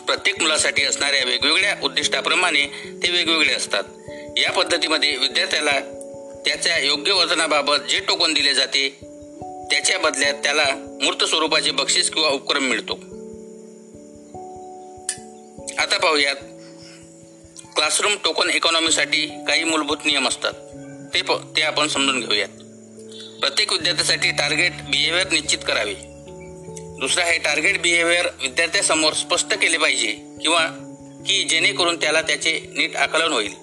प्रत्येक 0.08 0.42
मुलासाठी 0.42 0.84
असणाऱ्या 0.84 1.24
वेगवेगळ्या 1.24 1.76
उद्दिष्टाप्रमाणे 1.84 2.66
ते 3.04 3.12
वेगवेगळे 3.12 3.54
असतात. 3.54 3.84
या 4.38 4.52
पद्धतीमध्ये 4.52 5.18
विद्यार्थ्याला 5.18 5.80
त्याच्या 6.46 6.78
योग्य 6.78 7.12
वर्तनाबाबत 7.12 7.78
जे 7.90 8.00
टोकन 8.00 8.34
दिले 8.34 8.54
जाते 8.54 8.90
त्याच्या 9.72 10.00
बदल्यात 10.00 10.34
त्याला 10.34 10.66
मूर्त 11.02 11.24
स्वरूपाचे 11.24 11.72
बक्षीस 11.72 12.10
किंवा 12.10 12.30
उपक्रम 12.30 12.64
मिळतो. 12.64 13.13
आता 15.80 15.98
पाहूयात. 15.98 16.36
क्लासरूम 17.76 18.16
टोकन 18.24 18.50
इकॉनॉमीसाठी 18.50 19.26
काही 19.26 19.64
मूलभूत 19.64 19.98
नियम 20.06 20.28
असतात. 20.28 20.54
ते 21.14 21.22
प 21.22 21.32
ते 21.58 21.62
आपण 21.62 21.88
समजून 21.88 22.20
घेऊयात. 22.20 22.48
प्रत्येक 23.40 23.74
विद्यार्थ्यासाठी 23.74 24.32
टार्गेट 24.32 24.72
बिहेवियर 24.72 25.28
निश्चित 25.32 25.58
करावे. 25.68 25.94
दुसरा 27.00 27.24
आहे 27.24 27.38
टार्गेट 27.38 27.82
बिहेवियर 27.82 28.28
विद्यार्थ्यासमोर 28.42 29.14
स्पष्ट 29.14 29.54
केले 29.54 29.78
पाहिजे 29.78 30.38
किंवा 30.42 30.66
की 31.28 31.44
जेणेकरून 31.44 31.96
त्याला 31.96 32.22
त्याचे 32.22 32.60
नीट 32.78 32.96
आकलन 32.96 33.34
होईल. 33.34 33.54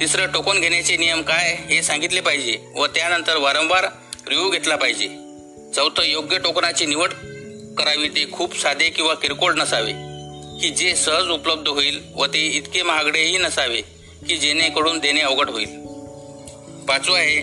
तिसरं 0.00 0.26
टोकन 0.26 0.60
घेण्याचे 0.60 0.96
नियम 0.96 1.22
काय 1.22 1.56
हे 1.70 1.82
सांगितले 1.82 2.20
पाहिजे 2.20 2.58
व 2.74 2.86
त्यानंतर 2.86 3.36
वारंवार 3.36 3.86
रिव्ह्यू 4.28 4.50
घेतला 4.50 4.76
पाहिजे. 4.76 5.08
चौथं 5.74 6.02
योग्य 6.02 6.38
टोकनाची 6.38 6.86
निवड 6.86 7.08
करावी. 7.78 8.08
ते 8.08 8.32
खूप 8.32 8.58
साधे 8.58 8.88
किंवा 8.88 9.14
किरकोळ 9.14 9.52
नसावे. 9.52 10.07
की 10.60 10.70
जे 10.70 10.94
सहज 10.96 11.28
उपलब्ध 11.30 11.68
होईल 11.68 12.00
व 12.14 12.26
ते 12.26 12.46
इतके 12.46 12.82
महागडेही 12.82 13.36
नसावे 13.38 13.80
की 14.28 14.36
जेणेकडून 14.36 14.98
देणे 14.98 15.20
अवघड 15.20 15.50
होईल. 15.50 15.76
पाचवं 16.88 17.18
आहे 17.18 17.40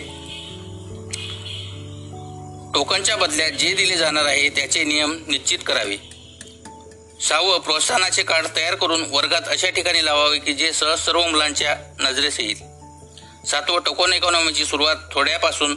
टोकनच्या 2.74 3.16
बदल्यात 3.16 3.50
जे 3.50 3.72
दिले 3.74 3.96
जाणार 3.96 4.24
आहे 4.24 4.48
त्याचे 4.48 4.84
नियम 4.84 5.16
निश्चित 5.28 5.58
करावे. 5.66 5.96
सहावं 7.20 7.58
प्रोत्साहनाचे 7.58 8.22
कार्ड 8.22 8.46
तयार 8.56 8.74
करून 8.74 9.04
वर्गात 9.10 9.48
अशा 9.48 9.70
ठिकाणी 9.70 10.04
लावावे 10.04 10.38
की 10.38 10.52
जे 10.52 10.72
सहज 10.72 10.98
सर्व 10.98 11.26
मुलांच्या 11.26 11.76
नजरेस 12.00 12.40
येईल. 12.40 12.58
सातवं 13.46 13.80
टोकन 13.80 14.12
इकॉनॉमीची 14.12 14.64
सुरुवात 14.64 14.96
थोड्यापासून 15.12 15.74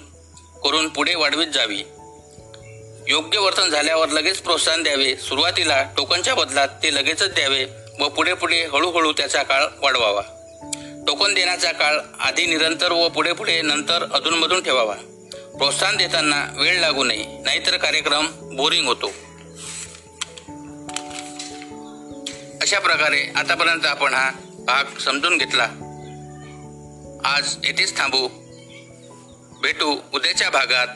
करून 0.63 0.87
पुढे 0.87 1.15
वाढवीत 1.15 1.47
जावी. 1.47 1.81
योग्य 3.09 3.39
वर्तन 3.39 3.69
झाल्यावर 3.69 4.09
लगेच 4.09 4.39
प्रोत्साहन 4.39 4.83
द्यावे. 4.83 5.15
सुरुवातीला 5.15 5.83
टोकनच्या 5.97 6.35
बदलात 6.35 6.67
ते 6.67 6.95
लगेचच 6.95 7.33
द्यावे 7.33 7.65
व 7.99 8.09
पुढे 8.09 8.33
पुढे 8.33 8.65
हळूहळू 8.65 9.11
त्याचा 9.11 9.43
काळ 9.43 9.63
वाढवावा. 9.81 10.21
टोकन 11.07 11.33
देण्याचा 11.33 11.71
काळ 11.71 11.95
आधी 12.19 12.45
निरंतर 12.45 12.91
व 12.91 13.09
पुढे 13.09 13.33
पुढे 13.33 13.61
नंतर 13.61 14.05
अधूनमधून 14.13 14.63
ठेवावा. 14.63 14.95
प्रोत्साहन 15.57 15.97
देताना 15.97 16.53
वेळ 16.55 16.79
लागू 16.79 17.03
नये 17.03 17.25
नाहीतर 17.45 17.77
कार्यक्रम 17.77 18.27
बोरिंग 18.55 18.87
होतो. 18.87 19.07
अशा 22.61 22.79
प्रकारे 22.79 23.31
आतापर्यंत 23.35 23.85
आपण 23.85 24.13
हा 24.13 24.31
भाग 24.59 24.99
समजून 24.99 25.37
घेतला. 25.37 25.67
आज 27.25 27.55
येथेच 27.63 27.97
थांबू. 27.97 28.27
भेटू 29.61 29.97
उद्याच्या 30.13 30.49
भागात. 30.49 30.87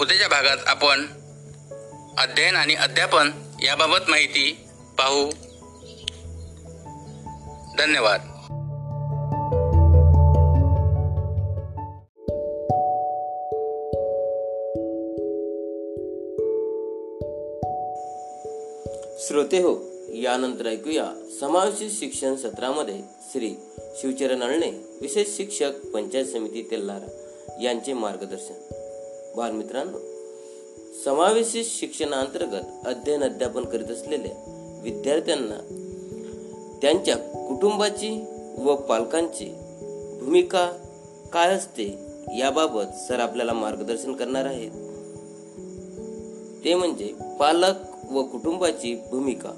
उद्याच्या 0.00 0.28
भागात 0.28 0.56
आपण 0.66 1.06
अध्ययन 2.18 2.56
आणि 2.56 2.74
अध्यापन 2.74 3.30
याबाबत 3.62 4.10
माहिती 4.10 4.66
पाहू. 4.98 5.30
धन्यवाद. 7.78 8.20
श्रोते 19.18 19.58
हो 19.58 19.90
यानंतर 20.14 20.66
ऐकूया 20.66 21.06
समावेशित 21.40 21.90
शिक्षण 22.00 22.36
सत्रामध्ये 22.36 23.00
श्री 23.32 23.54
शिवचरण 23.96 24.42
अळणे 24.42 24.70
विशेष 25.00 25.36
शिक्षक 25.36 25.72
पंचायत 25.94 26.26
समिती 26.26 26.68
तेल्लारा 26.70 27.10
यांचे 27.62 27.92
मार्गदर्शन. 27.92 28.73
बालमित्रांनो 29.36 29.98
समावेशित 31.04 31.64
शिक्षणाअंतर्गत 31.66 32.86
अध्ययन 32.86 33.22
अध्यापन 33.22 33.64
करीत 33.64 33.86
असलेल्या 33.86 34.32
विद्यार्थ्यांना 34.82 35.56
त्यांच्या 36.82 37.16
कुटुंबाची 37.16 38.24
व 38.58 38.74
पालकांची 38.74 39.44
भूमिका 40.22 40.72
काय 41.32 41.54
असते 41.54 41.98
याबाबत 42.38 43.08
सर 43.08 43.20
आपल्याला 43.20 43.52
मार्गदर्शन 43.52 44.12
करणार 44.12 44.44
आहेत. 44.44 44.70
ते 46.64 46.74
म्हणजे 46.74 47.14
पालक 47.40 48.12
व 48.12 48.22
कुटुंबाची 48.22 48.94
भूमिका. 49.10 49.52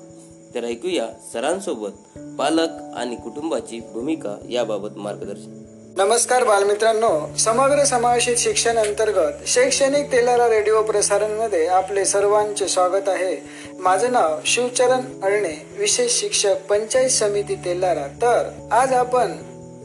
तर 0.55 0.65
ऐकूया 0.65 1.09
सरांसोबत 1.33 2.19
पालक 2.39 2.69
आणि 2.95 3.17
कुटुंबाची 3.17 3.81
भूमिका 3.81 4.37
याबाबत 4.51 4.89
मार्गदर्शन. 4.97 5.66
नमस्कार 5.99 6.45
बालमित्रांनो 6.45 7.37
समग्र 7.39 7.85
समावेशित 7.85 8.37
शिक्षण 8.37 8.79
अंतर्गत 8.79 9.47
शैक्षणिक 9.47 10.13
तेलारा 10.13 10.49
रेडिओ 10.49 10.83
प्रसारणमध्ये 10.83 11.67
आपले 11.67 12.05
सर्वांचे 12.05 12.69
स्वागत 12.69 13.09
आहे. 13.09 13.37
माझं 13.79 14.13
नाव 14.13 14.37
शिवचरण 14.47 15.01
अळणे 15.23 15.67
विशेष 15.79 16.21
शिक्षक 16.21 16.55
पंचायत 16.69 17.11
समिती 17.11 17.55
तेलारा. 17.55 18.07
तर 18.23 18.51
आज 18.73 18.93
आपण 18.93 19.33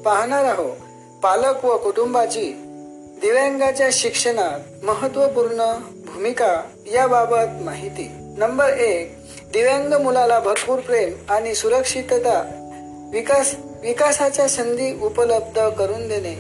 पाहणार 0.06 0.46
आहोत 0.46 0.78
पालक 1.24 1.66
व 1.66 1.78
कुटुंबाची 1.78 2.52
दिव्यांगाच्या 3.22 3.90
शिक्षणात 3.92 4.86
महत्त्वपूर्ण 4.86 5.74
भूमिका 6.06 6.62
याबाबत 6.94 7.62
माहिती. 7.62 8.12
नंबर 8.38 8.70
एक 8.70 9.16
दिव्यांग 9.54 9.94
मुलाला 9.94 10.40
भरपूर 10.40 10.80
प्रेम 10.80 11.14
आणि 11.30 11.56
सुरक्षितता 11.56 12.61
विकास 13.12 13.56
विकासाच्या 13.82 14.48
संधी 14.48 15.00
उपलब्ध 15.02 15.70
करून 15.70 16.08
देणे. 16.08 16.36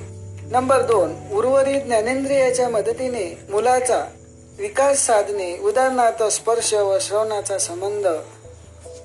नंबर 0.51 0.81
दोन 0.81 1.15
उर्वरित 1.33 1.81
ज्ञानेंद्रियाच्या 1.81 2.69
मदतीने 2.69 3.39
मुलाचा 3.49 4.05
विकास 4.57 5.05
साधणे 5.05 5.57
उदाहरणार्थ 5.57 6.23
स्पर्श 6.23 6.73
व 6.73 6.97
श्रवणाचा 7.01 7.57
संबंध 7.57 8.07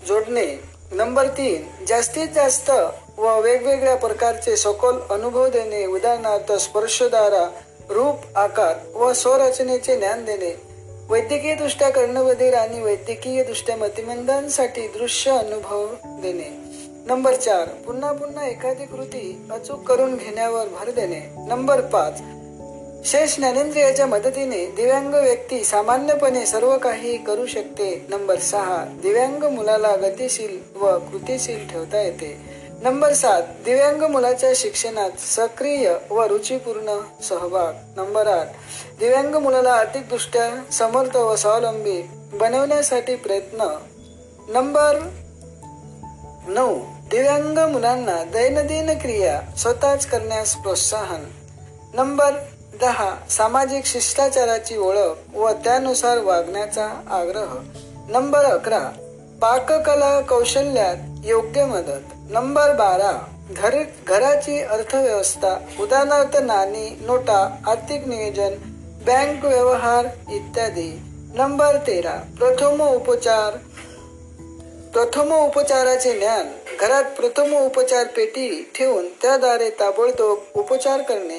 जोडणे. 0.09 0.47
नंबर 0.93 1.27
तीन 1.27 1.85
जास्तीत 1.89 2.29
जास्त 2.35 2.71
व 3.19 3.41
वेगवेगळ्या 3.41 3.97
प्रकारचे 3.97 4.57
सखोल 4.57 5.01
अनुभव 5.11 5.49
देणे 5.49 5.87
उदाहरणार्थ 5.87 6.53
स्पर्शद्वारा 6.53 7.51
रूप 7.91 8.39
आकार 8.39 8.75
व 8.95 9.13
स्वरचनेचे 9.13 9.97
ज्ञान 9.97 10.25
देणे. 10.25 10.57
वैद्यकीय 11.09 11.55
दृष्ट्या 11.55 11.89
कर्णबधीर 11.89 12.55
आणि 12.55 12.83
वैद्यकीय 12.83 13.43
दृष्ट्या 13.43 13.77
मतिमंदांसाठी 13.77 14.87
दृश्य 14.87 15.31
अनुभव 15.31 15.87
देणे. 16.05 16.66
नंबर 17.07 17.35
चार 17.35 17.69
पुन्हा 17.69 18.13
पुन्हा 18.13 18.47
एखादी 18.47 18.85
कृती 18.85 19.43
अचूक 19.51 19.83
करून 19.83 20.17
घेण्यावर 20.17 20.67
भर 20.67 20.91
देणे. 20.91 21.21
नंबर 21.49 21.81
पाच 21.81 22.21
शेष 23.05 23.37
ज्ञानेंद्रियाच्या 23.37 24.07
मदतीने 24.07 24.67
दिव्यांग 24.67 25.15
व्यक्ती 25.15 25.65
सामान्यपणे 25.65 26.47
सर्व 26.47 26.79
काही 26.79 27.25
करू 27.25 27.47
शकते. 27.47 28.07
नंबर 28.09 28.39
सहा 28.39 28.85
दिव्यांग 29.03 29.43
मुलाला 29.43 29.97
गतिशील 29.97 30.79
व 30.81 30.99
कृतिशील 30.99 31.69
ठेवता 31.69 32.01
येते. 32.01 32.37
नंबर 32.83 33.13
सात 33.13 33.43
दिव्यांग 33.65 34.03
मुलाच्या 34.03 34.51
शिक्षणात 34.55 35.11
सक्रिय 35.19 35.95
व 36.11 36.23
रुचिपूर्ण 36.23 36.99
सहभाग. 37.23 37.73
नंबर 37.97 38.27
आठ 38.27 38.49
दिव्यांग 39.01 39.35
मुलाला 39.35 39.73
आर्थिकदृष्ट्या 39.73 40.73
समर्थ 40.73 41.17
व 41.17 41.37
स्वावलंबी 41.37 42.03
बनवण्यासाठी 42.33 43.15
प्रयत्न. 43.15 43.77
नंबर 44.49 44.99
नऊ 46.49 46.79
दिव्यांग 47.11 47.59
मुलांना 47.59 48.25
दैनंदिन 48.25 48.99
क्रिया 48.99 49.41
स्वतःच 49.57 50.07
करण्यास 50.07 50.57
प्रोत्साहन. 50.57 51.25
नंबर 51.95 52.31
दहा 52.81 53.17
सामाजिक 53.31 53.87
शिष्टाचाराची 53.87 54.77
ओळख 54.77 55.37
व 55.37 55.51
त्यानुसार 55.51 56.19
वागण्याचा 56.19 56.87
आग्रह. 57.11 57.55
नंबर 58.09 58.45
अकरा 58.45 58.91
पाककला 59.41 60.21
कौशल्यात 60.21 60.97
योग्य 61.25 61.65
मदत. 61.65 62.31
नंबर 62.31 62.73
बारा 62.73 63.25
घर 63.51 63.83
घराची 64.07 64.63
अर्थव्यवस्था 64.63 65.57
उदाहरणार्थ 65.81 66.37
नाणी 66.37 66.99
नोटा 67.01 67.57
आर्थिक 67.67 68.09
नियोजन 68.09 68.55
बँक 69.07 69.45
व्यवहार 69.45 70.07
इत्यादी. 70.33 71.03
नंबर 71.35 71.77
तेरा 71.87 72.21
प्रथम 72.39 72.81
उपचार 72.81 73.57
प्रथम 74.93 75.33
उपचाराचे 75.33 76.19
ज्ञान. 76.19 76.47
घरात 76.81 77.05
प्रथम 77.05 77.57
उपचार 77.57 78.07
पेटी 78.07 78.71
ठेवून 78.75 79.09
त्याद्वारे 79.09 79.71
ताबडतोब 79.71 80.39
उपचार 80.55 81.03
करणे. 81.03 81.39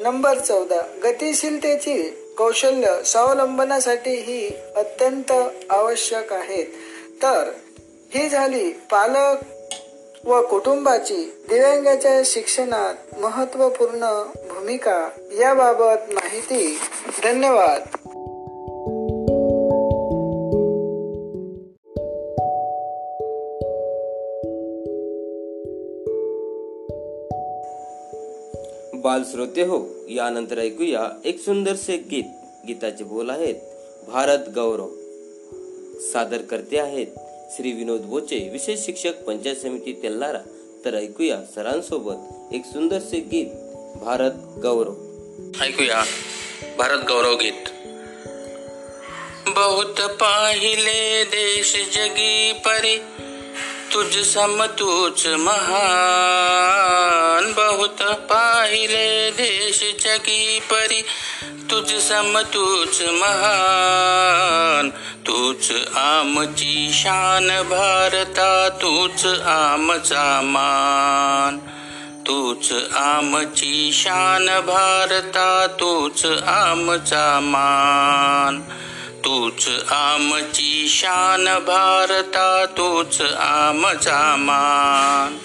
नंबर 0.00 0.38
चौदा. 0.38 0.80
गतिशीलतेची 1.04 2.10
कौशल्य 2.38 3.02
स्वावलंबनासाठी 3.04 4.10
ही 4.10 4.50
अत्यंत 4.76 5.32
आवश्यक 5.70 6.32
आहेत. 6.32 6.66
तर 7.22 7.50
ही 8.14 8.28
झाली 8.28 8.70
पालक 8.70 9.36
व 10.24 10.42
कुटुंबाची 10.42 11.32
दिव्यांगाच्या 11.48 12.22
शिक्षणात 12.24 13.18
महत्त्वपूर्ण 13.18 14.22
भूमिका. 14.48 15.08
याबाबत 15.32 16.14
माहिती 16.14 16.78
धन्यवाद. 17.24 18.03
बाल 29.04 29.22
श्रोते 29.22 29.62
हो 29.62 30.06
यानंतर 30.08 30.58
ऐकूया 30.58 31.20
एक 31.24 31.40
सुंदरसे 31.40 31.96
गीत. 31.96 32.24
गीताचे 32.66 33.04
बोल 33.04 33.30
आहेत 33.30 33.54
भारत 34.08 34.38
गौरव. 34.54 34.88
सादर 36.00 36.42
करते 36.42 36.78
आहेत 36.78 37.06
श्री 37.56 37.72
विनोद 37.72 38.00
बोचे 38.00 38.48
विशेष 38.52 38.80
शिक्षक 38.80 39.24
पंचायत 39.26 39.56
समिती 39.56 39.92
तेल्लारा 39.92 40.40
तर 40.84 40.94
ऐकूया 40.94 41.40
सरांसोबत 41.54 42.54
एक 42.54 42.64
सुंदरसे 42.64 43.20
गीत 43.20 43.46
भारत 44.00 44.32
गौरव. 44.62 44.94
ऐकूया 45.62 46.04
भारत 46.78 46.98
गौरव 46.98 47.34
गीत. 47.34 47.60
बहुत 49.48 50.00
पाहिले 50.00 51.24
देश 51.24 51.76
जगी 51.94 52.52
परी 52.52 52.96
तुझ 53.94 54.16
सम 54.16 54.64
तूच 54.64 55.26
महान 55.26 57.52
बहुत 57.52 58.02
पाहिले 58.02 59.30
देश 59.30 60.04
जगी 60.04 60.60
परी. 60.60 61.04
तुझ 61.70 61.92
सम 61.92 62.40
तूच 62.40 63.02
महान 63.02 64.90
तूच 65.26 65.72
आमची 65.96 66.90
शान 66.92 67.48
भारता 67.48 68.68
तूच 68.68 69.26
आमचा 69.42 70.40
मान. 70.42 71.58
तूच 72.26 72.72
आमची 72.96 73.92
शान 73.92 74.46
भारता 74.46 75.66
तूच 75.66 76.26
आमचा 76.46 77.40
मान. 77.42 78.62
तूच 79.24 79.68
आमची 79.90 80.88
शान 80.88 81.44
भारता 81.44 82.66
तूच 82.66 83.20
आमचा 83.38 84.36
मान. 84.38 85.38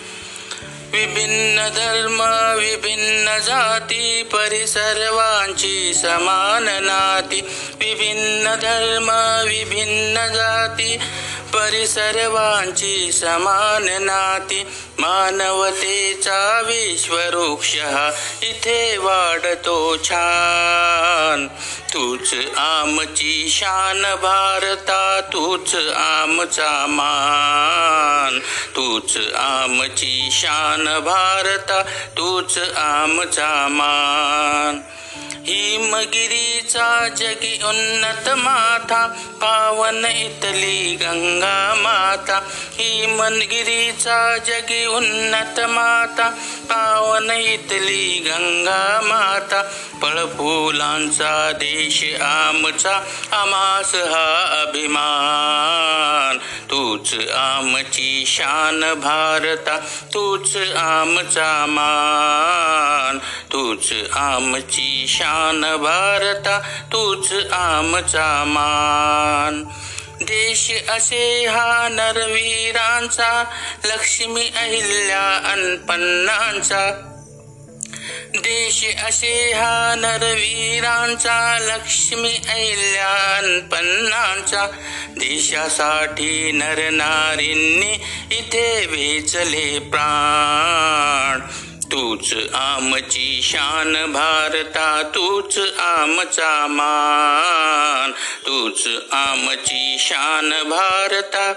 विभिन्न 0.91 1.69
धर्म 1.69 2.21
विभिन्न 2.59 3.39
जाती 3.39 4.23
परी 4.23 4.67
सर्वांची 4.67 5.93
समान 5.93 6.63
नाती. 6.63 7.41
विभिन्न 7.79 8.55
धर्म 8.55 9.09
विभिन्न 9.49 10.27
जाती 10.35 10.97
परी 11.53 11.87
सर्वांची 11.87 13.11
समान 13.11 14.03
नाती. 14.03 14.63
मानवतेचा 14.99 16.61
विश्ववृक्ष 16.65 17.75
इथे 18.43 18.97
वाढतो 18.97 19.97
छान. 20.03 21.47
तूच 21.93 22.33
आमची 22.57 23.49
शान 23.49 24.01
भारता 24.01 25.21
तूच 25.33 25.75
आमचा 25.95 26.85
मान. 26.89 28.39
तूच 28.75 29.17
आमची 29.35 30.29
शान 30.31 30.99
भारता 30.99 31.81
तूच 32.17 32.57
आमचा 32.75 33.67
मान. 33.69 34.79
हिमगिरीचा 35.45 37.07
जगी 37.07 37.63
उन्नत 37.63 38.29
माथा 38.29 39.07
पावन 39.41 40.05
इतली 40.05 40.95
गंगा 40.95 41.73
माता. 41.77 42.39
हिमगिरीचा 42.51 44.37
जगी 44.37 44.85
उन्नत 44.85 45.59
माता 45.59 46.29
पावन 46.63 47.31
इतली 47.31 48.19
गंगा 48.25 49.01
माता. 49.03 49.63
फळफुलांचा 50.01 51.51
देश 51.51 52.21
आमचा 52.21 52.95
आमास 53.31 53.95
हा 53.95 54.61
अभिमान. 54.61 56.37
तूच 56.37 57.13
आमची 57.35 58.23
शान 58.27 58.93
भारता 58.93 59.77
तूच 60.13 60.57
आमचा 60.75 61.65
मान. 61.69 63.17
तूच 63.51 63.93
आमची 64.13 65.05
शान 65.07 65.28
भारता 65.77 66.59
तूच 66.93 67.31
आमचा 67.51 68.43
मान. 68.47 69.63
देश 70.21 70.71
असे 70.89 71.45
हा 71.45 71.89
नरवीरांचा 71.91 73.43
लक्ष्मी 73.85 74.41
अहिल्या 74.41 75.51
अनपन्नांचा. 75.51 76.91
देश 78.35 78.85
असे 79.07 79.53
हा 79.53 79.95
नरवीरांचा 79.97 81.57
लक्ष्मी 81.61 82.37
अहिल्या 82.49 83.37
अनपन्नांचा. 83.37 84.65
देशासाठी 85.07 86.51
नरनारींनी 86.51 87.91
इथे 88.35 88.85
वेचले 88.85 89.79
प्राण. 89.79 91.39
तूच 91.91 92.33
आमची 92.53 93.39
शान 93.43 93.93
भारता 93.93 95.01
तूच 95.15 95.59
आमचा 95.79 96.67
मान. 96.67 98.11
तूच 98.45 98.87
आमची 99.11 99.95
शान 99.99 100.49
भारता 100.49 101.53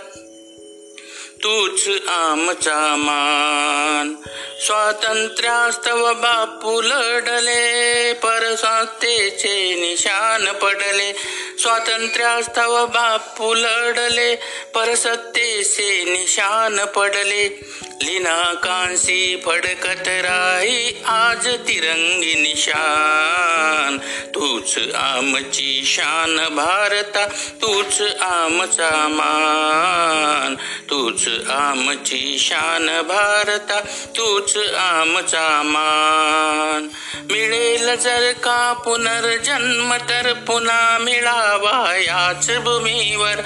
तूच 1.42 1.88
आमचा 2.08 2.94
मान. 2.98 4.14
स्वातंत्र्यास्तव 4.60 6.12
बापू 6.12 6.80
लढले 6.80 8.12
परसत्तेचे 8.12 9.74
निशान 9.74 10.52
पडले. 10.52 11.12
स्वातंत्र्यास्तव 11.58 12.86
बापू 12.86 13.54
लढले 13.54 14.36
परसत्तेचे 14.74 16.04
निशान 16.04 16.84
पडले. 16.84 17.72
लिना 18.02 18.54
कांसी 18.54 19.42
फडकत 19.46 20.08
राही 20.08 21.02
आज 21.06 21.48
तिरंगी 21.48 22.34
निशान 22.34 23.98
तूच 24.34 24.78
आमची 24.94 25.82
शान 25.84 26.36
भारता 26.36 27.26
तूच 27.62 28.02
आमचा 28.20 28.90
मान. 29.08 30.54
तूच 30.90 31.28
आमची 31.50 32.36
शान 32.38 32.86
भारता 32.86 33.80
तूच 34.16 34.56
आमचा 34.78 35.62
मान. 35.64 36.88
मिळेल 37.32 37.94
जर 37.94 38.32
का 38.32 38.72
पुनर्जन्म 38.72 39.94
तर 39.94 40.32
पुन्हा 40.32 40.98
मिळावा 40.98 41.96
याच 41.96 42.50
भूमीवर. 42.50 43.40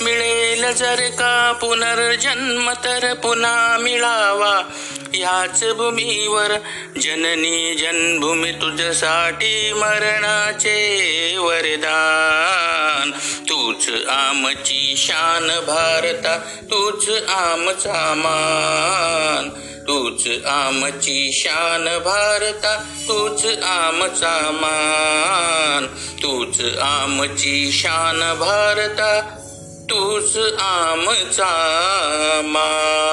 मिळेल 0.00 0.72
जर 0.72 1.08
का 1.08 1.52
पुनर्जन्म 1.60 2.70
तर 2.70 3.14
पुन्हा 3.14 3.76
मिळावा 3.80 4.62
याच 5.14 5.64
भूमीवर. 5.64 6.56
जननी 7.00 7.74
जन्मभूमी 7.74 8.52
तुझसाठी 8.52 9.72
मरणाचे 9.72 10.78
वरदान. 11.38 13.10
तूच 13.48 13.88
आमची 14.08 14.94
शान 14.96 15.46
भारता 15.48 16.38
तूच 16.62 17.08
आमचा 17.28 18.14
मान 18.14 19.48
तूच 19.88 20.26
आमची 20.46 21.30
शान 21.32 21.84
भारता 21.98 22.76
तूच 23.08 23.44
आमचा 23.62 24.50
मान 24.52 25.86
तूच 26.22 26.60
आमची 26.82 27.70
शान 27.72 28.20
भारता 28.34 29.20
तूच 29.90 30.36
आमचा 30.60 31.52
मान 32.44 33.08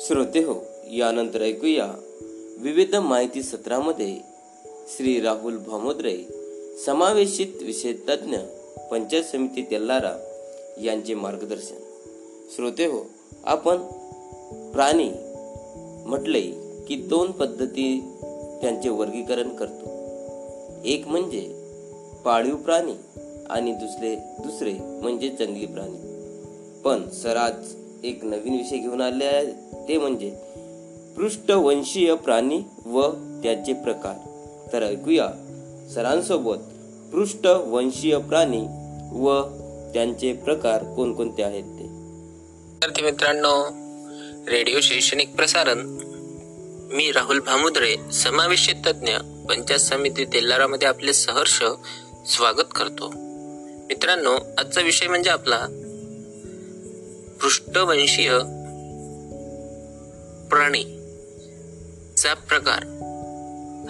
श्रोते 0.00 0.42
हो 0.42 0.67
यानंतर 0.90 1.42
ऐकूया 1.42 1.92
विविध 2.58 2.94
माहिती 2.96 3.42
सत्रामध्ये 3.42 4.18
श्री 4.96 5.20
राहुल 5.20 5.56
भामोद्रे 5.56 6.16
समावेशित 6.86 7.62
विषय 7.62 7.92
तज्ज्ञ 7.92 8.36
पंचायत 8.90 9.24
समिती 9.24 9.62
तेल्लारा 9.62 10.12
यांचे 10.82 11.14
मार्गदर्शन. 11.14 11.76
श्रोते 12.54 12.86
हो 12.86 13.10
आपण 13.44 13.76
प्राणी 14.72 15.10
म्हटले 16.06 16.40
की 16.88 16.94
दोन 16.94 17.30
पद्धती 17.30 18.14
त्यांचे 18.62 18.88
वर्गीकरण 18.88 19.56
करतो. 19.56 19.90
एक 20.84 21.08
म्हणजे 21.08 21.54
पाळीव 22.24 22.56
प्राणी 22.56 22.94
आणि 23.50 23.72
दुसरे 23.72 24.14
दुसरे 24.16 24.72
म्हणजे 24.72 25.28
जंगली 25.28 25.66
प्राणी. 25.66 25.98
पण 26.84 27.10
सर 27.10 27.36
आज 27.36 27.74
एक 28.04 28.24
नवीन 28.24 28.52
विषय 28.52 28.76
घेऊन 28.76 29.00
आले 29.00 29.24
आहे 29.24 29.46
ते 29.88 29.98
म्हणजे 29.98 30.36
पृष्ठवंशीय 31.18 32.14
प्राणी 32.14 32.60
व 32.86 33.02
त्याचे 33.42 33.72
प्रकार. 33.72 34.14
तर 34.72 34.82
ऐकूया. 34.82 35.26
सरांसोबत 35.94 36.56
पृष्ठवंशीय 37.12 38.18
प्राणी 38.18 38.60
व 39.12 39.42
त्यांचे 39.94 40.32
प्रकार 40.32 40.82
कोणकोणते 40.82 41.42
आहेत 41.42 41.62
ते? 41.62 41.84
विद्यार्थी 41.84 43.02
मित्रांनो 43.02 43.68
रेडिओ 44.50 44.80
शैक्षणिक 44.80 45.34
प्रसारण. 45.34 45.78
मी 46.92 47.12
राहुल 47.12 47.40
भामुद्रे 47.40 48.12
समावेशित 48.12 48.74
तज्ज्ञ 48.86 49.12
पंचायत 49.48 49.80
समिती 49.80 50.24
तेल्लारामध्ये 50.24 50.88
आपले 50.88 51.12
सहर्ष 51.12 51.62
स्वागत 52.26 52.66
करतो. 52.74 53.12
मित्रांनो 53.86 54.36
आजचा 54.58 54.80
विषय 54.80 55.06
म्हणजे 55.06 55.30
आपला 55.30 55.66
पृष्ठवंशीय 57.42 58.30
प्राणी. 60.50 60.97
चा 62.22 62.34
प्रकार 62.34 62.82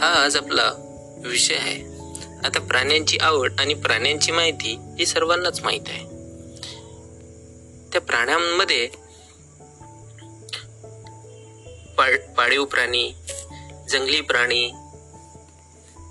हा 0.00 0.24
आज 0.24 0.36
आपला 0.36 0.72
विषय 1.24 1.54
आहे. 1.54 1.84
आता 2.44 2.60
प्राण्यांची 2.60 3.18
आवड 3.20 3.52
आणि 3.58 3.74
प्राण्यांची 3.74 4.32
माहिती 4.32 4.78
ही 4.98 5.06
सर्वांनाच 5.06 5.60
माहीत 5.60 5.80
आहे. 5.88 6.04
त्या 7.92 8.00
प्राण्यांमध्ये 8.00 8.86
पाळ- 11.96 12.34
पाळीव 12.36 12.64
प्राणी 12.64 13.14
जंगली 13.90 14.20
प्राणी 14.20 14.70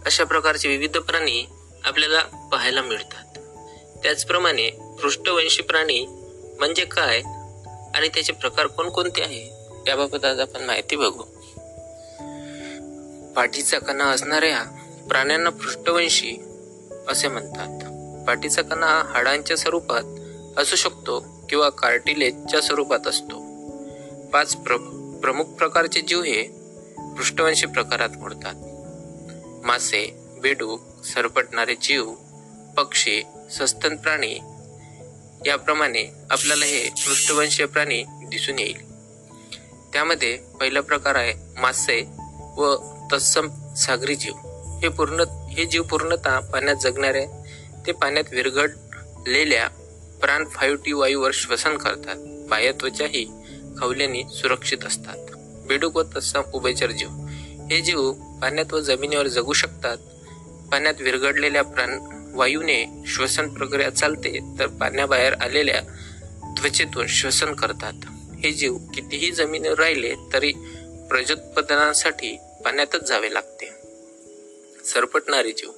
अशा 0.05 0.23
प्रकारचे 0.23 0.67
विविध 0.67 0.97
प्राणी 0.97 1.45
आपल्याला 1.83 2.23
पाहायला 2.23 2.81
मिळतात. 2.81 3.39
त्याचप्रमाणे 4.03 4.69
पृष्ठवंशी 5.01 5.61
प्राणी 5.61 6.05
म्हणजे 6.59 6.85
काय 6.85 7.21
आणि 7.95 8.07
त्याचे 8.07 8.33
प्रकार 8.33 8.67
कोणकोणते 8.67 9.21
आहे 9.21 9.49
याबाबत 9.87 10.25
आज 10.25 10.39
आपण 10.39 10.63
माहिती 10.63 10.95
बघू. 10.95 11.23
पाठीचा 13.37 13.79
कणा 13.79 14.05
असणाऱ्या 14.05 14.63
प्राण्यांना 15.09 15.49
पृष्ठवंशी 15.49 16.37
असे 17.07 17.27
म्हणतात. 17.27 17.83
पाठीचा 18.27 18.61
कणा 18.61 18.85
हा 18.85 19.03
हाडांच्या 19.13 19.57
स्वरूपात 19.57 20.03
असू 20.59 20.75
शकतो 20.75 21.45
किंवा 21.49 21.69
कार्टिलेजच्या 21.69 22.61
स्वरूपात 22.61 23.07
असतो. 23.07 23.39
पाच 24.33 24.55
प्र 24.55 24.77
प्रमुख 25.21 25.43
प्रकारचे 25.43 26.01
जीव 26.01 26.21
हे 26.21 26.43
पृष्ठवंशी 26.97 27.65
प्रकारात 27.65 28.09
मोडतात. 28.09 28.53
मासे 29.65 30.17
बेडूक 30.41 31.05
सरपटणारे 31.05 31.75
जीव 31.75 32.13
पक्षी 32.77 33.23
सस्तन 33.51 33.95
प्राणी 33.95 34.39
याप्रमाणे 35.45 36.11
आपल्याला 36.31 36.65
हे 36.65 36.89
पृष्ठवंशीय 36.89 37.65
प्राणी 37.65 38.03
दिसून 38.07 38.59
येईल. 38.59 38.91
त्यामध्ये 39.93 40.37
पहिला 40.37 40.81
प्रकार 40.81 41.15
आहे 41.15 41.61
मासे 41.61 42.07
व 42.57 42.75
तत्सम 43.11 43.73
सागरी 43.73 44.15
जीव. 44.15 44.33
हे 44.81 44.87
पूर्ण 44.87 45.23
हे 45.49 45.65
जीव 45.65 45.83
पूर्णतः 45.83 46.39
पाण्यात 46.39 46.75
जगणारे 46.75 47.25
ते 47.87 47.91
पाण्यात 47.91 48.25
विरघडलेल्या 48.31 49.67
प्राण 50.21 50.45
फाईव्ह 50.45 50.77
टी 50.85 50.91
वायूवर 50.91 51.31
श्वसन 51.33 51.77
करतात. 51.77 52.47
बाह्य 52.49 52.71
त्वचाही 52.71 53.25
खवल्याने 53.79 54.23
सुरक्षित 54.23 54.77
असतात. 54.85 55.17
बेडूक 55.67 55.95
व 55.97 56.03
तत्सम 56.03 56.41
उभयचर 56.53 56.91
जीव. 56.91 57.09
हे 57.71 57.81
जीव 57.81 58.11
पाण्यात 58.11 58.73
व 58.73 58.79
जमिनीवर 58.79 59.27
जगू 59.27 59.53
शकतात. 59.53 59.97
पाण्यात 60.71 60.93
विरघडलेल्या 60.99 61.63
प्राण 61.63 61.99
वायूने 62.33 63.03
श्वसन 63.07 63.49
प्रक्रिया 63.49 63.89
चालते 63.89 64.39
तर 64.59 64.67
पाण्याबाहेर 64.67 65.33
आलेल्या 65.33 65.81
त्वचेतून 66.59 67.07
श्वसन 67.07 67.53
करतात. 67.53 67.93
हे 68.43 68.51
जीव 68.51 68.77
कितीही 68.77 69.31
जमिनीवर 69.31 69.79
राहिले 69.79 70.15
तरी 70.33 70.51
प्रजोत्पादनासाठी 71.09 72.37
पाण्यातच 72.67 73.01
जावे 73.03 73.33
लागते. 73.33 73.65
सरपटणारे 74.85 75.51
जीव 75.51 75.71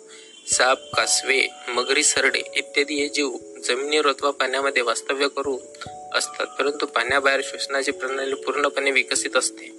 साप 0.47 0.95
कासवे 0.95 1.47
मगरी 1.67 2.03
सरडे 2.03 2.39
इत्यादी 2.55 2.93
हे 2.95 3.09
जीव 3.09 3.37
जमिनीवर 3.63 4.07
अथवा 4.07 4.31
पाण्यामध्ये 4.31 4.81
वास्तव्य 4.81 5.27
करू 5.27 5.59
असतात 6.13 6.45
परंतु 6.45 6.85
पाण्याबाहेर 6.85 7.41
श्वसनाची 7.43 7.91
प्रणाली 7.91 8.33
पूर्णपणे 8.33 8.91
विकसित 8.91 9.35
असते. 9.35 9.71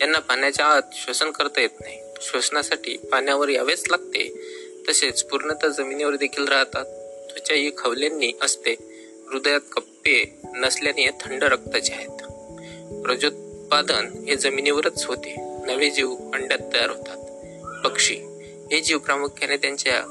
यांना 0.00 0.18
पाण्याच्या 0.18 0.66
आत 0.66 0.82
श्वसन 0.92 1.30
करता 1.30 1.60
येत 1.60 1.80
नाही. 1.80 2.00
श्वसनासाठी 2.20 2.96
पाण्यावर 2.96 3.48
यावेच 3.48 3.88
लागते. 3.90 4.50
तसेच 4.88 5.24
पूर्णतः 5.24 5.68
जमिनीवर 5.68 6.16
देखील 6.16 6.48
राहतात. 6.48 6.84
त्वचा 7.30 7.54
ही 7.54 7.70
खवल्यांनी 7.78 8.32
असते. 8.42 8.72
हृदयात 9.28 9.60
कप्पे 9.72 10.38
नसल्याने 10.54 11.04
हे 11.04 11.10
थंड 11.10 11.44
रक्ताचे 11.44 11.92
आहेत. 11.92 12.22
प्रजोत्पादन 13.02 14.24
हे 14.28 14.36
जमिनीवरच 14.36 15.06
होते. 15.06 15.47
नवे 15.68 15.90
जीव 15.90 16.14
अंड्यात 16.34 16.72
तयार 16.72 16.90
होतात. 16.90 17.16
पक्षी 17.84 18.14
हे 18.72 18.80
जीव 18.80 18.98
प्रामुख्याने 18.98 19.56
त्यांच्या 19.56 20.02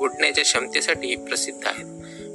उडण्याच्या 0.00 0.44
क्षमतेसाठी 0.44 1.16
प्रसिद्ध 1.16 1.66
आहेत. 1.66 1.86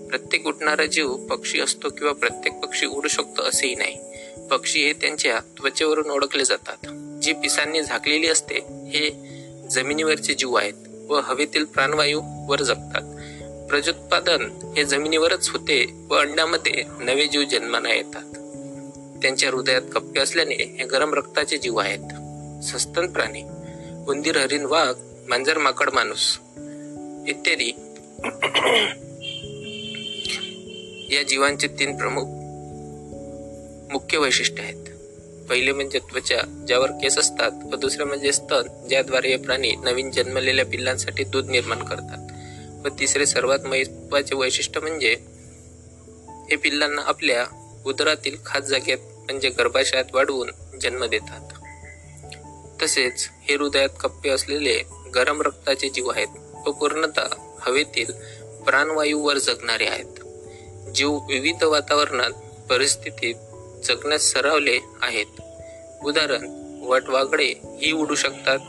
प्रत्येक 0.07 0.47
उडणारा 0.47 0.85
जीव 0.85 1.15
पक्षी 1.15 1.59
असतो 1.59 1.89
किंवा 1.89 2.13
प्रत्येक 2.13 2.53
पक्षी 2.53 2.85
उडू 2.85 3.07
शकतो 3.07 3.41
असेही 3.43 3.75
नाही. 3.75 3.97
पक्षी 4.51 4.83
हे 4.83 4.93
त्यांच्या 4.93 5.39
त्वचेवरून 5.39 6.09
ओळखले 6.09 6.43
जातात. 6.43 6.87
जी 7.21 7.33
पिसांनी 7.33 7.83
झाकलेली 7.83 8.27
असते 8.27 8.55
हे 8.69 9.09
जमिनीवरचे 9.71 10.33
जीव 10.33 10.53
आहेत 10.53 10.73
व 11.09 11.19
हवेतील 11.19 11.63
प्राणवायू 11.63 12.21
वर 12.47 12.61
जगतात. 12.61 13.01
प्रजोत्पादन 13.69 14.73
हे 14.77 14.85
जमिनीवरच 14.85 15.49
होते 15.49 16.05
व 16.09 16.15
अंड्यामध्ये 16.15 16.83
नवे 16.99 17.27
जीव 17.27 17.43
जन्माला 17.43 17.93
येतात. 17.93 18.31
त्यांच्या 19.21 19.49
हृदयात 19.49 19.81
कप्पे 19.93 20.19
असल्याने 20.19 20.55
हे 20.55 20.85
गरम 20.85 21.13
रक्ताचे 21.13 21.57
जीव 21.57 21.77
आहेत. 21.77 22.24
सस्तन 22.63 23.07
प्राणी 23.07 23.43
उंदीर 24.07 24.37
हरिण 24.37 24.65
वाघ 24.65 24.93
मांजर 25.27 25.57
माकड 25.57 25.89
माणूस 25.93 26.39
इत्यादी. 27.27 27.69
या 31.15 31.23
जीवांचे 31.23 31.67
तीन 31.67 31.97
प्रमुख 31.97 32.25
मुख्य 33.91 34.17
वैशिष्ट्य 34.17 34.63
आहेत. 34.63 34.85
पहिले 35.49 35.71
म्हणजे 35.71 35.99
त्वचा 35.99 36.63
ज्यावर 36.67 36.91
केस 36.91 37.17
असतात 37.17 37.51
व 37.73 37.75
दुसरे 37.75 38.03
म्हणजे 38.03 38.31
स्तन 38.31 38.87
ज्याद्वारे 38.89 39.27
हे 39.27 39.37
प्राणी 39.37 39.71
नवीन 39.75 40.11
जन्मलेल्या 40.11 40.65
पिल्लांसाठी 40.65 41.23
दूध 41.23 41.49
निर्माण 41.49 41.83
करतात. 41.83 42.31
व 42.85 42.89
तिसरे 42.99 43.25
सर्वात 43.25 43.59
महत्त्वाचे 43.59 44.35
वैशिष्ट्य 44.35 44.79
म्हणजे 44.79 45.15
हे 46.49 46.55
पिल्लांना 46.55 47.01
आपल्या 47.05 47.45
उदरातील 47.85 48.35
खास 48.45 48.63
जागेत 48.63 48.97
म्हणजे 48.97 49.49
गर्भाशयात 49.49 50.05
वाढवून 50.13 50.49
जन्म 50.81 51.05
देतात. 51.05 51.44
तसेच 52.81 53.29
हे 53.43 53.55
हृदयात 53.55 53.89
कप्पे 53.99 54.29
असलेले 54.29 54.81
गरम 55.15 55.41
रक्ताचे 55.41 55.89
जीव 55.89 56.07
आहेत. 56.07 56.27
व 56.67 56.71
पूर्णतः 56.71 57.27
हवेतील 57.59 58.11
प्राणवायूवर 58.65 59.37
जगणारे 59.37 59.85
आहेत. 59.85 60.19
जीव 60.95 61.11
विविध 61.11 61.63
वातावरणात 61.63 62.31
परिस्थितीत 62.69 63.35
जगण्यास 63.83 64.21
सरावले 64.21 64.79
आहेत. 65.01 65.25
उदाहरण 66.05 66.65
वटवागडे 66.83 67.53
ही 67.81 67.91
उडू 67.91 68.15
शकतात. 68.15 68.59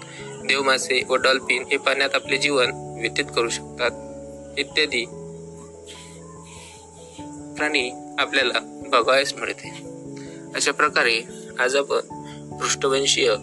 देवमासे 0.47 1.03
व 1.09 1.14
डॉल्फिन 1.14 1.62
हे 1.62 1.77
पाण्यात 1.77 2.11
आपले 2.14 2.37
जीवन 2.37 2.99
व्यतीत 3.01 3.25
करू 3.37 3.49
शकतात. 3.49 3.90
इत्यादी 4.59 5.05
प्राणी 7.57 7.90
आपल्याला 8.19 8.83
बघावयास 8.88 9.35
मिळते. 9.35 9.69
अशा 10.55 10.73
प्रकारे 10.73 11.23
आज 11.59 11.77
आपण 11.77 12.01
पृष्ठवंशीय 12.59 13.35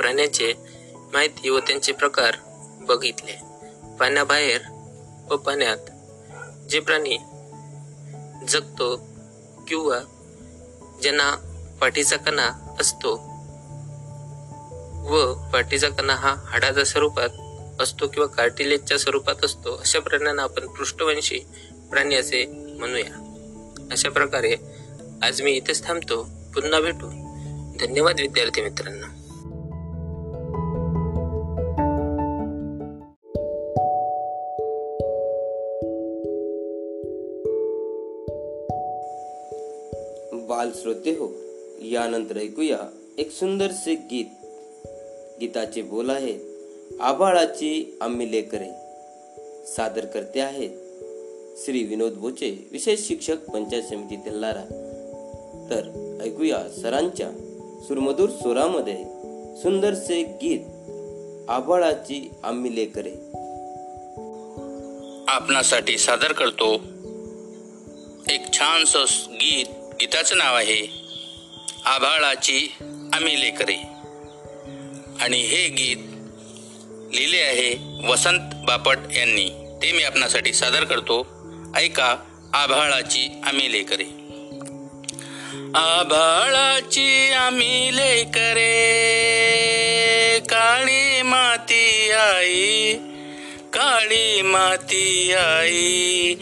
प्राण्यांचे 0.00 0.52
माहिती 1.12 1.48
व 1.48 1.58
त्यांचे 1.58 1.92
प्रकार 1.92 2.34
बघितले. 2.80 3.32
पाण्याबाहेर 4.00 4.60
व 5.30 5.36
पाण्यात 5.36 5.76
जे 6.70 6.80
प्राणी 6.80 7.18
जगतो 8.48 8.96
किंवा 9.68 9.98
ज्यांना 11.02 11.36
पाठीचा 11.80 12.16
कणा 12.16 12.76
असतो 12.80 13.12
व 15.10 15.34
पाठीचा 15.52 15.88
कणा 15.88 16.14
हा 16.14 16.36
हाडाच्या 16.46 16.84
स्वरूपात 16.84 17.28
असतो 17.80 18.08
किंवा 18.08 18.26
कार्टिलेजच्या 18.26 18.98
स्वरूपात 18.98 19.44
असतो 19.44 19.76
अशा 19.76 20.00
प्राण्यांना 20.00 20.42
आपण 20.42 20.66
पृष्ठवंशी 20.66 21.38
प्राणी 21.90 22.14
असे 22.14 22.46
म्हणूया. 22.78 23.36
अशा 23.92 24.10
प्रकारे 24.10 24.56
आज 25.22 25.42
मी 25.42 25.52
इथेच 25.52 25.84
थांबतो. 25.84 26.22
पुन्हा 26.54 26.80
भेटू. 26.80 27.06
धन्यवाद 27.86 28.20
विद्यार्थी 28.20 28.62
मित्रांनो. 28.62 29.19
श्रोते 40.80 41.10
हो 41.10 41.28
यानंतर 41.82 42.36
ऐकूया 42.36 42.78
एक 43.18 43.30
सुंदरसे 43.30 43.94
गीत. 43.94 44.24
गीताचे 45.40 45.82
बोल 45.82 46.10
आहेत 46.10 46.40
आबाळाची 47.00 47.98
आम्ही 48.00 48.30
लेकरे. 48.30 48.68
सादर 49.66 50.04
करते 50.04 50.40
आहेत 50.40 50.70
श्री 51.64 51.82
विनोद 51.84 52.12
बोचे 52.12 52.68
विशेष 52.72 53.00
शिक्षक 53.08 53.38
पंचायत 53.50 53.82
समिती 53.82 54.16
तेल्लारा 54.16 54.62
तर 55.70 55.82
ऐकूया 56.24 56.58
सरांच्या 56.82 57.30
सुरमधूर 57.88 58.30
स्वरामध्ये 58.30 58.96
सुंदरसे 59.62 60.22
गीत 60.22 60.60
आबाळाची 61.50 62.30
आम्ही 62.42 62.74
लेकरे. 62.74 63.12
आपणासाठी 65.28 65.98
सादर 65.98 66.32
करतो 66.32 66.74
एक 68.30 68.52
छानस 68.52 69.28
गीत 69.30 69.66
गीताचं 70.00 70.38
नाव 70.38 70.56
आहे 70.56 70.86
आभाळाची 71.84 72.72
आम्ही 73.12 73.40
लेकरे. 73.40 73.76
आणि 75.20 75.40
हे 75.40 75.68
गीत 75.68 75.96
लिहिले 77.14 77.40
आहे 77.40 77.98
वसंत 78.08 78.40
बापट 78.54 78.98
यांनी. 79.16 79.78
ते 79.82 79.92
मी 79.92 80.02
आपणासाठी 80.02 80.52
सादर 80.52 80.84
करतो. 80.84 81.26
ऐका 81.76 82.16
आभाळाची 82.52 83.28
आम्ही 83.46 83.72
लेकरे. 83.72 84.04
आभाळाची 85.74 87.32
आम्ही 87.32 87.96
लेकरे 87.96 88.80
काळी 90.48 91.22
माती 91.22 92.10
आई 92.10 92.94
काळी 93.72 94.42
माती 94.42 95.32
आई 95.32 96.34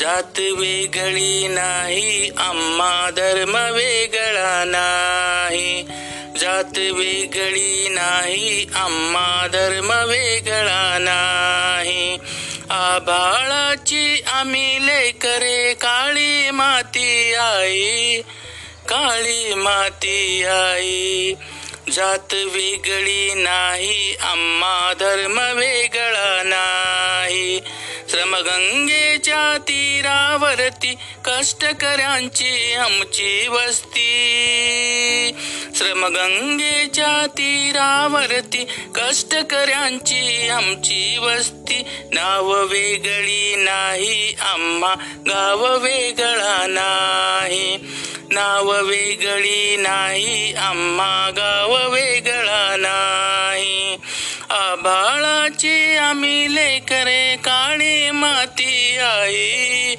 जात 0.00 0.38
वेगळी 0.38 1.48
नाही 1.48 2.30
आम्हा 2.38 3.10
धर्म 3.10 3.56
वेगळा 3.56 4.64
नाही. 4.64 5.82
जात 6.40 6.78
वेगळी 6.78 7.88
नाही 7.88 8.66
आम्हा 8.74 9.46
धर्म 9.46 9.92
वेगळा 9.92 10.98
नाही. 11.00 12.18
आभाळाची 12.70 14.22
आम्ही 14.26 14.86
लेकरे 14.86 15.74
काळी 15.74 16.50
माती 16.50 17.34
आई 17.34 18.20
काळी 18.88 19.54
माती 19.54 20.44
आई. 20.44 21.34
जात 21.92 22.34
वेगळी 22.34 23.34
नाही 23.34 24.16
आम्हा 24.20 24.92
धर्म 25.00 25.40
वेगळा 25.58 26.42
नाही. 26.42 27.60
श्रमगंगेच्या 28.10 29.58
तीरावरती 29.58 30.94
कष्टकऱ्यांची 31.24 32.74
आमची 32.74 33.48
वस्ती. 33.48 34.10
श्रमगंगेच्या 35.76 37.26
तीरावरती 37.26 38.64
कष्टकऱ्यांची 38.94 40.48
आमची 40.48 41.18
वस्ती. 41.18 41.82
नाव 42.12 42.64
वेगळी 42.64 43.54
नाही 43.56 44.34
आम्हा 44.40 44.94
गाव 45.28 45.78
वेगळा 45.78 46.66
नाही. 46.66 47.78
नाव 48.30 48.86
वेगळी 48.86 49.76
नाही 49.76 50.54
आम्हा 50.54 51.30
गाव 51.36 51.92
वेगळा 51.92 52.76
नाही. 52.78 53.96
आभाळाची 54.50 55.96
आम्ही 55.96 56.54
लेकरे 56.54 57.36
काळी 57.36 58.10
माती 58.10 58.98
आई 58.98 59.94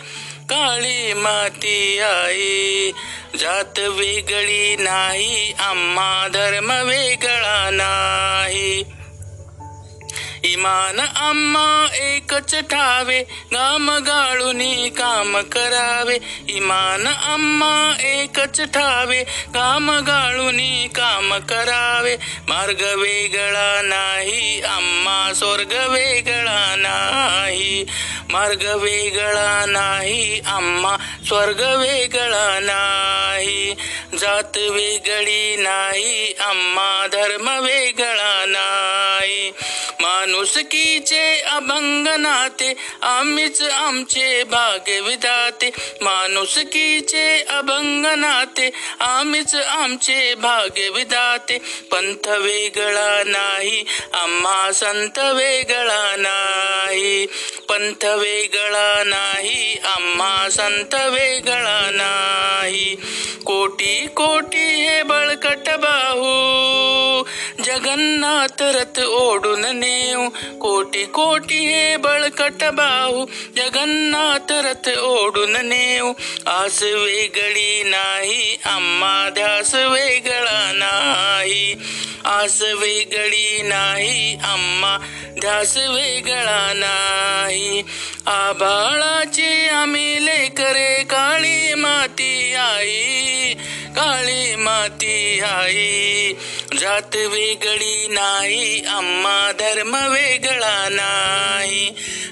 काळी 0.50 1.14
माती 1.14 2.00
आई. 2.00 2.92
जात 3.40 3.80
वेगळी 3.80 4.76
नाही 4.76 5.54
आम्हा 5.60 6.28
धर्म 6.28 6.72
वेगळा 6.72 7.70
नाही. 7.74 8.84
इमान 10.44 11.00
आम्हा 11.00 11.88
एकच 11.96 12.56
ठावे 12.56 13.20
गाम 13.54 13.92
गाळून 13.92 14.90
काम 14.90 15.42
करावे. 15.42 16.18
इमान 16.50 17.08
आम्हा 17.08 18.04
एकच 18.04 18.62
ठावे 18.62 19.24
गाम 19.54 19.92
गाळून 19.92 20.88
काम 20.88 21.38
करावे. 21.38 22.16
मार्ग 22.48 22.82
वेगळा 22.82 23.82
नाही 23.82 24.62
आम्हा 24.62 25.34
स्वर्ग 25.34 25.74
वेगळा 25.90 26.76
नाही. 26.78 27.86
मार्ग 28.30 28.66
वेगळा 28.76 29.66
नाही 29.68 30.40
आम्हा 30.40 30.98
स्वर्ग 31.28 31.62
वेगळा 31.78 32.60
नाही. 32.62 33.74
जात 34.20 34.58
वेगळी 34.58 35.56
नाही 35.56 36.34
आम्हा 36.40 37.08
धर्म 37.08 37.60
वेगळा 37.64 38.46
नाही. 38.48 39.52
माणुसकीचे 40.12 41.40
अभंग 41.42 42.08
नाते 42.08 42.74
आम्हीच 43.02 43.62
आमचे 43.62 44.44
भाग्य 44.44 45.00
विधाते. 45.00 45.70
माणुसकीचे 46.02 47.42
अभंग 47.50 48.06
नाते 48.06 48.72
आम्हीच 49.00 49.56
आमचे 49.56 50.36
भाग्य 50.36 50.90
विधाते. 50.90 51.58
पंथ 51.92 52.28
वेगळा 52.28 53.24
नाही 53.26 53.86
आम्हा 54.14 54.72
संत 54.72 55.20
वेगळा 55.20 56.16
नाही. 56.18 57.26
पंथ 57.70 58.06
वेगळा 58.06 59.04
नाही 59.06 59.78
आम्हा 59.84 60.50
संत 60.50 60.96
वेगळा 60.96 61.90
नाही. 61.94 62.96
कोटी 63.46 64.08
कोटी 64.08 64.88
हे 64.88 65.04
बळकट 65.04 65.70
बाहू 65.70 66.32
जगन्नाथ 67.64 68.62
रथ 68.62 69.00
ओढून 69.00 69.66
नेऊ 70.02 70.30
कोटी 70.60 71.06
कोटी 71.06 71.66
हे 71.66 71.98
बळकट 71.98 72.64
भाऊ 72.64 73.26
जगन्नाथ 73.56 74.52
रथ 74.52 74.90
ओढून 74.98 75.56
नेऊ. 75.66 76.14
आस 76.46 76.84
वेगळी 76.84 77.84
नाही 77.84 78.58
आम्हा 78.66 79.30
ध्यास 79.30 79.76
वेगळा 79.76 80.72
नाही. 80.76 81.76
आस 82.26 82.62
वेगळी 82.62 83.62
नाही 83.62 84.36
आम्हा 84.44 84.98
ध्यास 85.42 85.78
वेगळा 85.78 86.74
नाही. 86.76 87.84
आभाळाचे 88.26 89.68
आम्ही 89.68 90.26
लेकरे 90.26 91.04
काळी 91.04 91.74
माती 91.74 92.54
आई. 92.54 93.54
काळी 94.22 94.56
माती 94.56 95.40
आई 95.40 96.34
जात 96.80 97.16
वेगळी 97.16 98.08
नाही 98.08 98.82
आम्हा 98.86 99.52
धर्म 99.52 99.96
वेगळा 100.12 100.90
नाही. 100.92 101.90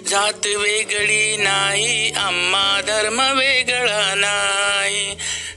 जात 0.10 0.48
वेगळी 0.48 1.38
नाही 1.38 2.12
आम्हा 2.12 2.82
धर्म 2.82 3.38
वेगळा 3.38 4.14
नाही. 4.16 5.16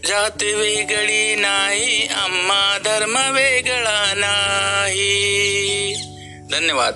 जात 0.09 0.43
वेगळी 0.43 1.35
नाही 1.35 2.07
आम्हा 2.07 2.79
धर्म 2.85 3.35
वेगळा 3.35 4.13
नाही. 4.17 5.95
धन्यवाद. 6.51 6.95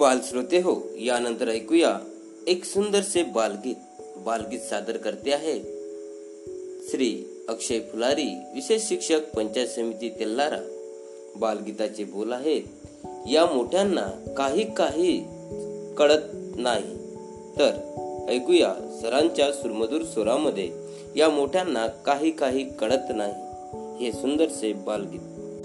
बाल 0.00 0.18
श्रोते 0.28 0.58
हो 0.58 0.88
यानंतर 0.98 1.48
ऐकूया 1.48 1.98
एक 2.46 2.64
सुंदरसे 2.64 3.22
बालगीत 3.22 3.74
बालगीत 4.16 4.60
सादर 4.60 4.96
करते 4.96 5.32
आहे 5.32 5.60
श्री 6.90 7.24
अक्षय 7.48 7.80
फुलारी 7.80 8.34
विशेष 8.54 8.82
शिक्षक 8.82 9.20
पंचायत 9.36 9.68
समिती 9.68 10.08
तेल्लारा 10.08 10.58
बालगीताचे 11.36 12.04
बोल 12.04 12.32
आहेत 12.32 12.62
या 13.30 13.46
मोठ्यांना 13.46 14.34
काही 14.36 14.74
काही 14.74 15.24
कळत 15.98 16.56
नाही. 16.56 16.96
तर 17.58 17.70
ऐकूया 18.28 18.98
सरांच्या 19.02 19.52
सुरमधूर 19.52 20.02
स्वरामध्ये 20.02 20.70
या 21.16 21.28
मोठ्यांना 21.28 21.86
काही 21.86 22.30
काही 22.30 22.68
कळत 22.78 23.12
नाही. 23.14 23.32
हे 24.04 24.12
सुंदरसे 24.12 24.72
बालगीत 24.72 25.20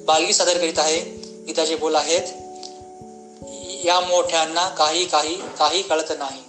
बालगीत 0.06 0.34
सादर 0.34 0.58
करीत 0.58 0.80
आहे. 0.80 1.22
गीताचे 1.46 1.76
बोल 1.76 1.96
आहेत 1.96 2.41
या 3.86 4.00
मोठ्यांना 4.00 4.70
काही 4.70 5.06
काही 5.06 5.36
काही 5.36 5.82
कळत 5.82 6.12
नाही. 6.20 6.44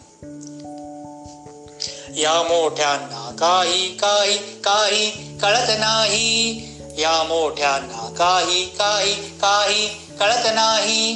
या 2.22 2.42
मोठ्यांना 2.42 3.36
काही 3.38 3.88
काही 3.88 4.38
काही 4.38 5.10
कळत 5.38 5.78
नाही. 5.78 6.68
या 6.98 7.22
मोठ्यांना 7.22 8.14
काही 8.18 8.64
काही 8.64 9.14
काही 9.14 9.88
कळत 10.20 10.54
नाही. 10.54 11.12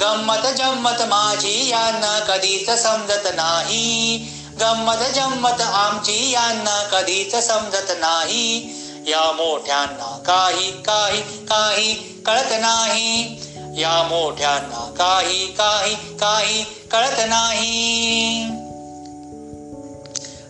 गंमत 0.00 0.46
जम्मत 0.56 1.02
माझी 1.02 1.68
यांना 1.68 2.18
कधीच 2.18 2.70
समजत 2.70 3.28
नाही. 3.34 4.16
गंमत 4.60 5.14
जम्मत 5.14 5.60
आमची 5.60 6.30
यांना 6.30 6.82
कधीच 6.92 7.34
समजत 7.34 7.92
नाही. 8.00 8.76
या 9.06 9.32
मोठ्यांना 9.32 10.22
काही 10.26 10.82
काही 10.82 11.22
काही 11.46 11.94
कळत 12.26 12.52
नाही. 12.60 13.40
या 13.80 14.02
मोठ्यांना 14.02 14.84
काही 14.98 15.46
काही 15.46 15.94
काही 16.16 16.62
कळत 16.92 17.20
नाही. 17.28 18.46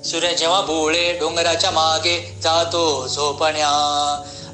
सूर्य 0.04 0.32
जेव्हा 0.34 0.60
भोळे 0.60 1.12
डोंगराच्या 1.20 1.70
मागे 1.70 2.16
जातो 2.42 3.06
झोपण्या 3.08 3.70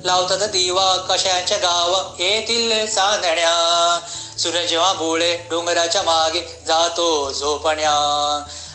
लावतात 0.04 0.48
दिवा 0.48 0.96
कशाच्या 1.10 1.58
गाव 1.58 1.94
येतील 2.18 2.86
चांदण्या 2.86 3.54
सूर्य 4.38 4.66
जेव्हा 4.66 4.92
भोळे 4.92 5.36
डोंगराच्या 5.50 6.02
मागे 6.02 6.40
जातो 6.66 7.32
झोपण्या 7.32 7.94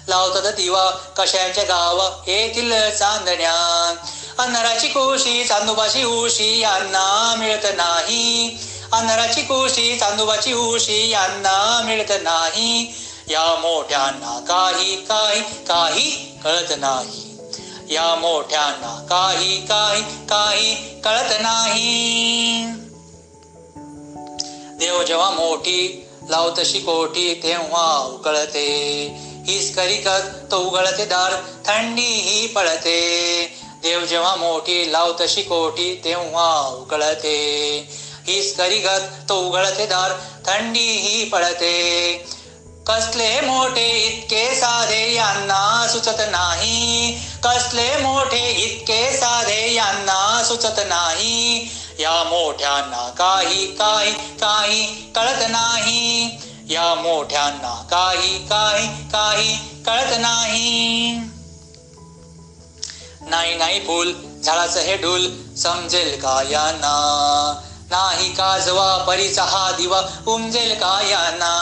लावतात 0.07 0.51
दिवा 0.53 0.89
कशाच्या 1.17 1.63
गाव 1.63 2.01
येतील 2.27 2.73
चांदण्या 2.89 3.53
अन्नराची 4.39 4.87
कोशी 4.87 5.43
चांदोबाची 5.43 6.03
उशी 6.03 6.59
यांना 6.59 7.35
मिळत 7.37 7.65
नाही. 7.77 8.57
अन्नराची 8.93 9.41
कोशी 9.41 9.95
तांदुबाची 10.01 10.53
उशी 10.53 11.09
यांना 11.09 11.81
मिळत 11.85 12.11
नाही. 12.21 12.93
या 13.27 13.55
मोठ्यांना 13.55 14.39
काही 14.47 14.95
काही 14.95 15.41
काही 15.41 16.39
कळत 16.43 16.73
नाही. 16.77 17.37
या 17.95 18.15
मोठ्यांना 18.15 19.05
काही 19.09 19.67
काही 19.67 20.01
काही 20.29 20.75
कळत 21.01 21.41
नाही. 21.41 22.65
देव 24.79 25.03
जेव्हा 25.03 25.29
मोठी 25.29 26.07
लावतशी 26.29 26.79
कोठी 26.79 27.39
तेव्हा 27.43 28.09
उकळते. 28.13 29.07
हीच 29.47 29.75
करिकत 29.75 30.51
तो 30.51 30.57
उघळते 30.57 31.05
दार 31.05 31.33
थंडी 31.65 32.05
ही 32.05 32.47
पळते. 32.47 33.01
देव 33.81 34.05
जेव्हा 34.05 34.35
मोठी 34.35 34.91
लावतशी 34.91 35.41
कोठी 35.41 36.01
तेव्हा 36.03 36.77
उकळते. 36.81 37.31
हीच 38.27 38.55
करीगत 38.55 39.29
तो 39.29 39.35
उघडते 39.41 39.85
दार 39.85 40.11
थंडी 40.47 40.91
ही 40.91 41.23
पळते 41.25 41.71
कसले 42.87 43.41
मोठे 43.41 43.99
इतके 44.05 44.55
साधे 44.55 45.13
यांना 45.13 45.87
सुचत 45.91 46.21
नाही. 46.31 47.11
कसले 47.43 47.97
मोठे 47.97 48.51
इतके 48.51 49.17
साधे 49.17 49.73
यांना 49.73 50.43
सुचत 50.43 50.79
नाही. 50.87 51.69
या 51.99 52.23
मोठ्यांना 52.23 53.09
काही 53.17 53.65
काही 53.75 54.11
काही 54.11 54.85
कळत 55.15 55.43
नाही. 55.49 56.29
या 56.69 56.95
मोठ्यांना 56.95 57.87
काही 57.91 58.47
काही 58.47 58.87
काही 58.87 59.55
कळत 59.85 60.17
नाही. 60.19 61.11
नाही 63.21 63.55
नाही 63.55 63.79
फुल 63.79 64.13
झाडाचं 64.43 64.79
हे 64.79 64.95
डुल 64.95 65.55
समजेल 65.55 66.21
का 66.21 66.41
यांना? 66.49 67.67
नाही 67.91 68.29
काजवा 68.33 68.97
परीचा 68.97 69.43
हा 69.43 69.71
दिवा 69.71 70.01
उमजेल 70.27 70.73
का 70.75 70.99
यांना 71.01 71.53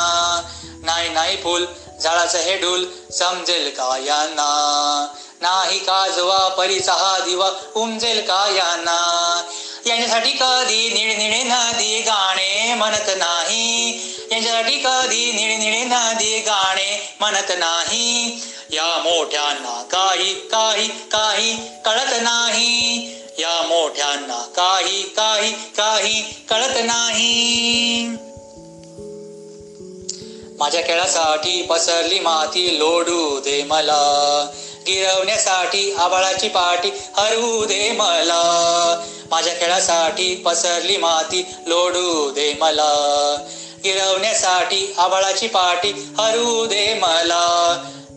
नाही 0.83 1.09
नाही 1.09 1.35
फुल 1.37 1.65
झाडाचं 2.01 2.39
हे 2.39 2.57
डूल 2.57 2.85
समजेल 3.11 3.69
का 3.69 3.95
यांना 3.97 4.47
नाही 5.41 5.79
काजवा 5.79 6.47
परिसहा 6.47 6.95
हा 6.95 7.19
दिवा 7.19 7.51
उमजेल 7.75 8.21
का 8.21 8.49
यांना 8.49 9.43
यांच्यासाठी 9.85 10.31
कधी 10.31 10.89
निळनिळे 10.93 11.43
नदी 11.43 12.01
गाणे 12.01 12.73
म्हणत 12.73 13.17
नाही. 13.17 13.99
यांच्यासाठी 14.31 14.77
कधी 14.77 15.31
निळनिळे 15.31 15.83
नदी 15.83 16.39
गाणे 16.39 17.15
म्हणत 17.19 17.51
नाही. 17.57 18.41
या 18.69 18.97
मोठ्यांना 18.97 19.83
काही 19.91 20.33
काही 20.33 20.87
काही 20.87 21.53
कळत 21.85 22.21
नाही. 22.21 23.09
या 23.39 23.61
मोठ्यांना 23.61 24.45
काही 24.55 25.03
काही 25.03 25.51
काही 25.51 26.21
कळत 26.49 26.77
नाही. 26.83 28.07
माझ्या 30.59 30.81
खेळासाठी 30.81 31.61
पसरली 31.61 32.19
माती 32.19 32.79
लोडू 32.79 33.39
दे 33.39 33.63
मला. 33.63 34.45
गिरवण्यासाठी 34.89 35.91
आबाळाची 35.91 36.47
पाठी 36.49 36.89
हरवू 37.17 37.65
दे 37.65 37.91
मला. 37.91 38.41
माझ्या 39.31 39.53
खेळासाठी 39.53 40.35
पसरली 40.35 40.97
माती 40.97 41.41
लोडू 41.67 42.31
दे 42.31 42.53
मला. 42.61 42.93
गिरवण्यासाठी 43.83 44.93
आबाळाची 44.97 45.47
पाठी 45.47 45.91
हरवू 46.19 46.65
दे 46.65 46.93
मला. 46.93 47.45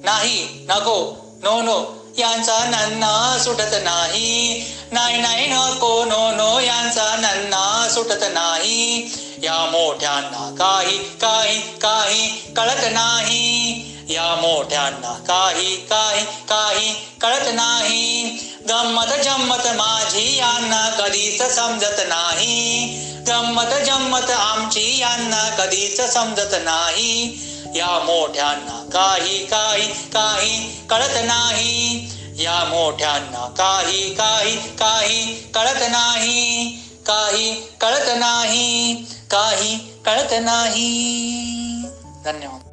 नाही 0.05 0.67
नको 0.69 1.17
नो 1.43 1.61
नो 1.63 1.79
यांचा 2.19 2.59
नन्ना 2.65 3.39
सुटत 3.45 3.75
नाही. 3.83 4.65
नाही 4.93 5.21
नाही 5.21 5.47
नको 5.47 6.05
नो 6.05 6.31
नो 6.31 6.61
यांचा 6.61 7.17
नन्ना 7.17 7.89
सुटत 7.95 8.25
नाही. 8.31 9.11
या 9.43 9.59
मोठ्यांना 9.73 10.55
काही 10.59 10.99
काही 10.99 11.59
काही 11.59 12.29
कळत 12.57 12.85
नाही. 12.93 13.85
या 14.11 14.35
मोठ्यांना 14.35 15.13
काही 15.29 15.77
काही 15.77 16.25
काही 16.25 16.95
कळत 17.21 17.55
नाही. 17.55 18.23
गंमत 18.69 19.25
जम्मत 19.25 19.67
माझी 19.67 20.37
यांना 20.37 20.89
कधीच 20.99 21.43
समजत 21.43 22.01
नाही. 22.09 22.87
गंमत 23.29 23.75
जम्मत 23.87 24.31
आमची 24.31 24.99
यांना 24.99 25.49
कधीच 25.59 26.01
समजत 26.01 26.55
नाही. 26.63 27.39
या 27.77 27.99
मोठ्यांना 28.05 28.89
काही 28.93 29.47
काही 29.47 29.87
काही 29.87 30.87
कळत 30.91 31.25
नाही. 31.25 32.11
या 32.39 32.65
मोठ्यांना 32.65 33.47
काही 33.59 34.15
काही 34.15 34.57
काही 34.57 35.35
कळत 35.51 35.83
नाही. 35.91 36.71
काही 37.07 37.55
कळत 37.81 38.11
नाही 38.17 38.95
काही 39.31 39.79
कळत 40.05 40.35
नाही. 40.41 41.83
धन्यवाद. 42.25 42.72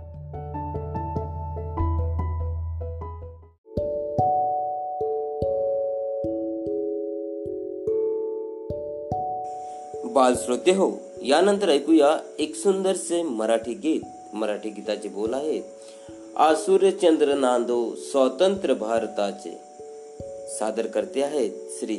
बाल 10.09 10.33
श्रोते 10.35 10.71
हो 10.71 10.91
यानंतर 11.23 11.69
ऐकूया 11.69 12.19
एक 12.39 12.55
सुंदरसे 12.55 13.23
मराठी 13.23 13.73
गीत 13.73 14.01
मराठी 14.33 14.69
गीताचे 14.69 15.09
बोल 15.09 15.33
आहेत. 15.33 15.63
आसूर्यचंद्र 16.37 17.33
नांदो 17.33 17.95
स्वतंत्र 17.95 18.73
भारताचे. 18.73 19.57
सादर 20.59 20.85
करते 20.85 21.23
आहेत 21.23 21.51
श्री 21.79 21.97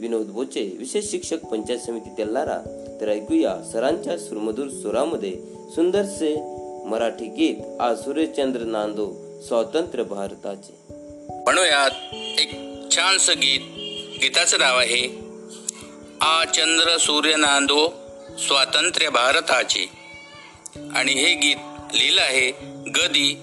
विनोद 0.00 0.26
बोचे 0.26 0.76
विशेष 0.78 1.10
शिक्षक 1.10 1.44
पंचायत 1.44 1.78
समिती 1.78 2.10
तेल्लारा 2.18 2.58
तर 3.00 3.08
ऐकूया 3.08 3.56
सरांच्या 3.72 4.18
सुरमधूर 4.18 4.68
सुरामध्ये 4.68 5.32
सुंदरसे 5.74 6.36
मराठी 6.84 7.26
गीत 7.26 7.80
आज 7.80 7.96
नांदो 8.54 9.12
स्वातंत्र्य 9.48 10.02
भारताचे. 10.02 10.94
म्हणूयात 11.34 11.90
एक 12.40 12.50
छानसं 12.90 13.32
गीत. 13.32 13.60
गीताचं 14.22 14.58
नाव 14.58 14.78
आहे 14.78 15.21
आ 16.22 16.44
चंद्र 16.44 16.96
सूर्य 16.98 17.36
नांदो 17.36 17.88
स्वातंत्र्य 18.38 19.08
भारताचे. 19.08 19.90
आणि 20.96 21.12
हे 21.12 21.34
गीत 21.34 21.56
लिहिलं 21.94 22.20
आहे 22.20 22.50
गदी 22.90 23.38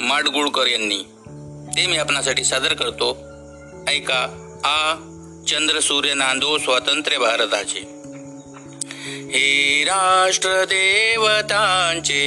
माडगुळकर 0.00 0.66
यांनी. 0.66 0.98
ते 1.76 1.86
मी 1.86 1.96
आपणासाठी 1.96 2.44
सादर 2.44 2.72
करतो. 2.72 3.10
ऐका 3.88 4.20
आ 4.64 4.94
चंद्र 5.48 5.80
सूर्य 5.80 6.14
नांदो 6.14 6.58
स्वातंत्र्य 6.58 7.18
भारताचे. 7.18 7.80
हे 9.30 9.84
राष्ट्र 9.84 10.64
देवतांचे 10.64 12.24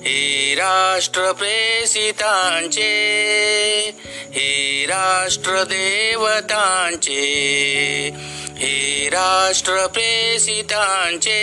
हे 0.00 0.54
राष्ट्र 0.54 1.32
प्रेसितांचे 1.32 2.86
हे 4.36 4.84
राष्ट्र 4.86 5.62
देवतांचे 5.68 7.20
हे 8.58 9.08
राष्ट्र 9.12 9.86
प्रेसितांचे 9.94 11.40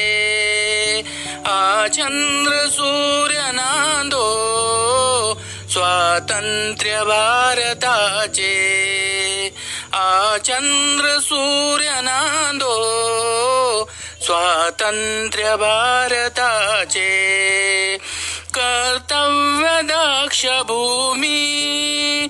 आ 1.46 1.88
चंद्र 1.94 2.66
सूर्य 2.72 3.52
नांदो 3.56 4.28
स्वातंत्र्य 5.74 7.04
भारताचे 7.06 8.54
आ 9.94 10.38
चंद्र 10.46 11.18
सूर्य 11.30 12.00
नांदो 12.04 12.76
स्वातंत्र्य 14.26 15.56
भारताचे 15.66 17.10
कर्तव्य 18.58 19.82
दक्ष 19.90 20.46
भूमी 20.68 22.28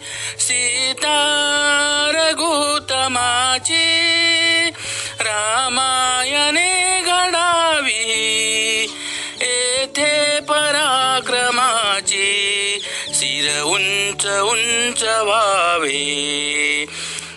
उंच 13.74 14.26
उंच 14.26 15.04
व्हावे. 15.04 16.86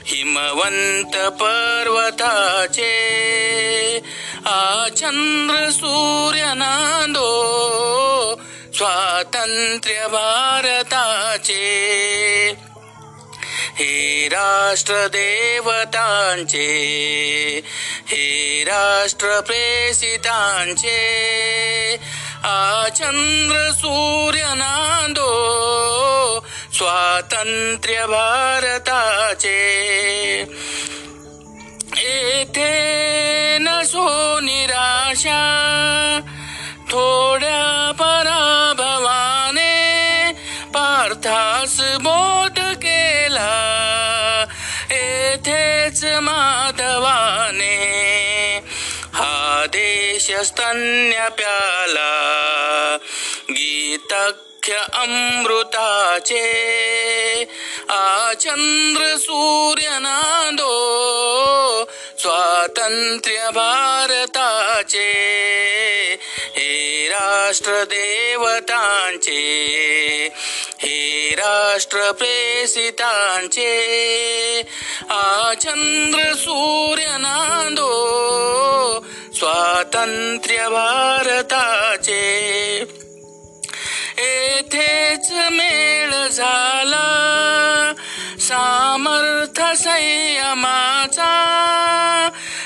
हिमवंत 0.07 1.17
पर्वताचे 1.17 2.93
आ 4.47 4.89
चंद्र 4.89 5.71
सूर्य 5.71 6.43
नांदो 6.45 7.31
स्वातंत्र्य 8.75 10.07
भारताचे. 10.07 11.67
हे 13.79 14.29
राष्ट्र 14.29 14.95
देवतांचे 15.07 16.69
हे 18.07 18.65
राष्ट्र 18.65 19.41
प्रेसितांचे 19.41 20.97
आ 22.49 22.89
चंद्र 22.97 23.57
सूर्य 23.75 24.43
नांदो 24.57 25.31
स्वातंत्र्य 26.79 28.05
भारताचे 28.13 29.59
येथे 31.97 32.71
नसो 33.67 34.07
निराशा 34.47 35.41
थोड्या 36.93 37.65
पराभवाने 38.01 38.26
देश 50.37 50.47
स्तन्य 50.47 51.29
प्याला 51.37 52.11
गीतख्य 53.51 54.75
अमृताचे 55.03 56.43
आ 57.91 58.33
चंद्र 58.41 59.17
सूर्य 59.19 59.99
नांदो 60.03 60.75
स्वातंत्र्य 62.23 63.51
भारताचे 63.55 65.11
हे 66.57 67.09
राष्ट्र 67.13 67.83
देवतांचे 67.93 69.41
हे 70.83 71.31
राष्ट्र 71.41 72.11
प्रेसितांचे 72.19 73.73
आ 75.11 75.53
चंद्र 75.63 76.33
सूर्य 76.45 77.17
नांदो 77.21 77.93
स्वातंत्र्य 79.39 80.69
भारताचे 80.69 82.37
येथेच 84.19 85.31
मेळ 85.33 86.29
झाला. 86.29 87.33
सामर्थ 88.41 89.83
संयमाचा. 89.83 91.33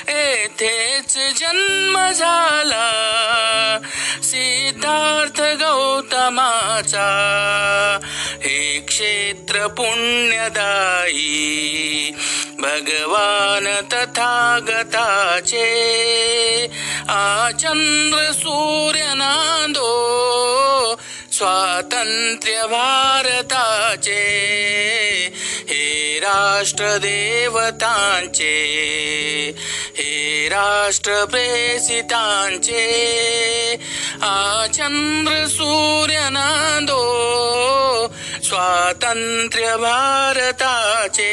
येथेच 0.07 1.17
जन्म 1.39 2.11
झाला. 2.11 2.91
सिद्धार्थ 4.23 5.41
गौतमाचा. 5.41 7.07
हे 8.43 8.79
क्षेत्र 8.87 9.67
पुण्यदायी. 9.67 11.11
भगवान 12.61 13.65
तथागताचे 13.91 15.67
आ 17.09 17.49
चंद्र 17.51 18.31
सूर्य 18.31 19.05
नांदो 19.17 19.89
स्वातंत्र्य 21.31 22.67
भारताचे 22.67 24.21
हे 25.69 26.19
राष्ट्र 26.19 26.97
देवतांचे 26.97 28.55
हे 29.97 30.47
राष्ट्र 30.47 31.25
प्रेसितांचे 31.31 32.85
आ 34.21 34.65
चंद्र 34.67 35.45
सूर्य 35.47 36.29
नांदो 36.31 37.03
स्वातंत्र्य 38.43 39.75
भारताचे. 39.77 41.31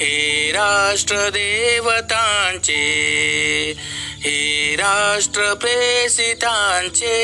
हे 0.00 0.50
राष्ट्र 0.52 1.28
देवतांचे 1.36 2.80
हे 4.24 4.74
राष्ट्र 4.80 5.52
प्रेसितांचे 5.62 7.16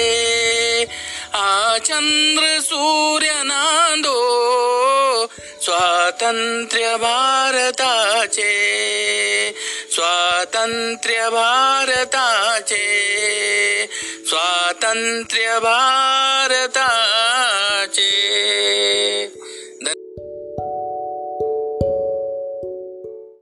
आ 1.35 1.79
चंद्र 1.85 2.59
सूर्य 2.63 3.43
नांदो 3.45 4.19
स्वातंत्र्य 5.65 6.97
भारताचे 7.03 8.51
स्वातंत्र्य 9.93 11.29
भारताचे 11.31 12.77
स्वातंत्र्य 14.27 15.59
भारताचे. 15.59 17.32